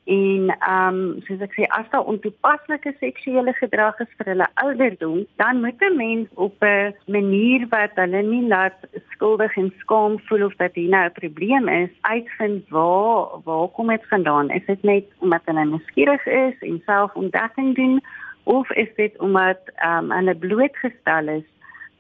En 0.06 0.50
ehm 0.60 0.96
um, 0.96 1.22
soos 1.24 1.42
ek 1.46 1.54
sê 1.56 1.68
as 1.78 1.88
daar 1.92 2.10
ontoepaslike 2.12 2.92
seksuele 3.00 3.54
gedrag 3.60 4.00
is 4.04 4.10
vir 4.18 4.34
hulle 4.34 4.48
ouderdom 4.63 5.22
dan 5.39 5.62
moet 5.63 5.80
'n 5.82 5.96
mens 5.98 6.28
op 6.36 6.56
'n 6.60 6.96
manier 7.08 7.68
wat 7.70 7.96
hulle 7.96 8.22
nie 8.22 8.48
laat 8.48 8.76
skuldig 9.12 9.56
en 9.58 9.72
skaam 9.80 10.20
voel 10.28 10.44
of 10.46 10.56
dat 10.56 10.76
hier 10.76 10.89
nou 10.89 11.06
'n 11.06 11.20
probleem 11.22 11.68
is 11.68 11.89
uitvind 12.02 12.70
waar 12.70 13.39
waar 13.46 13.68
kom 13.68 13.88
dit 13.88 14.06
vandaan? 14.08 14.50
Is 14.50 14.66
dit 14.66 14.84
net 14.84 15.06
omdat 15.20 15.42
hulle 15.46 15.66
nuuskierig 15.66 16.26
is 16.26 16.56
en 16.60 16.82
selfontdekking 16.86 17.76
doen 17.76 18.02
of 18.44 18.72
is 18.72 18.92
dit 18.96 19.20
omdat 19.20 19.60
ehm 19.76 20.12
um, 20.12 20.12
hulle 20.12 20.36
blootgestel 20.36 21.28
is 21.28 21.48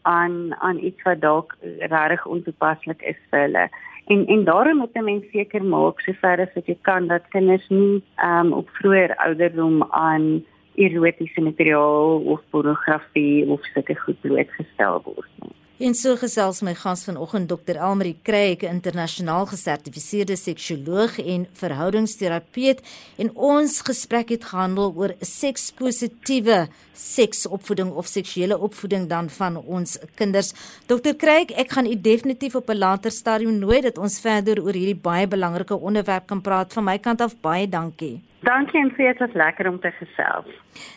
aan 0.01 0.55
aan 0.59 0.77
iets 0.77 1.01
wat 1.01 1.21
dalk 1.21 1.55
regtig 1.79 2.25
ontoepaslik 2.25 3.01
is 3.01 3.19
vir 3.29 3.39
hulle 3.39 3.69
En 4.05 4.25
en 4.25 4.43
daarom 4.43 4.77
moet 4.77 4.95
'n 4.95 5.03
mens 5.03 5.23
seker 5.31 5.63
maak 5.63 5.99
sover 5.99 6.39
as 6.39 6.53
wat 6.53 6.65
jy 6.65 6.77
kan 6.81 7.07
dat 7.07 7.27
kinders 7.29 7.67
nie 7.69 8.03
ehm 8.15 8.45
um, 8.45 8.53
op 8.53 8.69
vroeër 8.69 9.15
ouderdom 9.15 9.83
aan 9.89 10.43
erotiese 10.75 11.41
materiaal 11.41 12.21
of 12.25 12.41
pornografie 12.49 13.45
of 13.47 13.59
sulke 13.73 13.95
goed 13.95 14.21
blootgestel 14.21 15.01
word. 15.05 15.53
En 15.83 15.95
so 15.97 16.13
gesels 16.15 16.61
my 16.61 16.71
gas 16.77 17.01
vanoggend 17.03 17.49
Dr. 17.49 17.75
Elmarie 17.75 18.15
Kreek, 18.21 18.61
'n 18.61 18.79
internasionaal 18.79 19.45
gesertifiseerde 19.45 20.35
seksioloog 20.35 21.17
en 21.19 21.47
verhoudingsterapeut 21.53 22.79
en 23.17 23.35
ons 23.35 23.81
gesprek 23.81 24.29
het 24.29 24.45
gehandel 24.45 24.93
oor 24.95 25.15
sekspositiewe 25.19 26.67
seksopvoeding 26.93 27.91
of 27.91 28.05
seksuele 28.05 28.59
opvoeding 28.59 29.09
dan 29.09 29.29
van 29.29 29.57
ons 29.57 29.97
kinders. 30.15 30.53
Dr. 30.85 31.15
Kreek, 31.17 31.51
ek 31.51 31.71
gaan 31.71 31.85
u 31.85 32.01
definitief 32.01 32.55
op 32.55 32.69
'n 32.69 32.77
later 32.77 33.11
stadium 33.11 33.59
nooi 33.59 33.81
dat 33.81 33.97
ons 33.97 34.19
verder 34.19 34.61
oor 34.61 34.73
hierdie 34.73 35.01
baie 35.01 35.27
belangrike 35.27 35.75
onderwerp 35.75 36.27
kan 36.27 36.41
praat. 36.41 36.73
Van 36.73 36.83
my 36.83 36.99
kant 36.99 37.21
af 37.21 37.39
baie 37.41 37.69
dankie. 37.69 38.21
Dankie 38.43 38.79
en 38.81 38.89
vir 38.91 39.13
dit 39.13 39.21
was 39.23 39.35
lekker 39.39 39.69
om 39.69 39.77
te 39.79 39.91
gesels. 39.95 40.49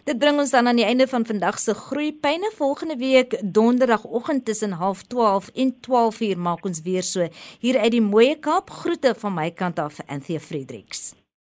Dit 0.09 0.19
bring 0.19 0.41
ons 0.43 0.51
dan 0.51 0.67
aan 0.67 0.81
die 0.81 0.87
einde 0.87 1.07
van 1.07 1.27
vandag 1.27 1.59
se 1.63 1.75
groeipyne. 1.75 2.51
Volgende 2.57 2.97
week 2.99 3.39
donderdagoggend 3.43 4.45
tussen 4.45 4.75
0.30 4.81 5.53
en 5.55 5.77
12:00 5.89 6.39
maak 6.39 6.65
ons 6.65 6.83
weer 6.83 7.03
so 7.03 7.29
hier 7.61 7.79
uit 7.79 7.91
die 7.91 8.03
mooie 8.03 8.39
Kaap. 8.39 8.71
Groete 8.71 9.15
van 9.19 9.35
my 9.35 9.51
kant 9.51 9.79
af, 9.79 10.01
Anthea 10.07 10.39
Fredericks. 10.39 11.26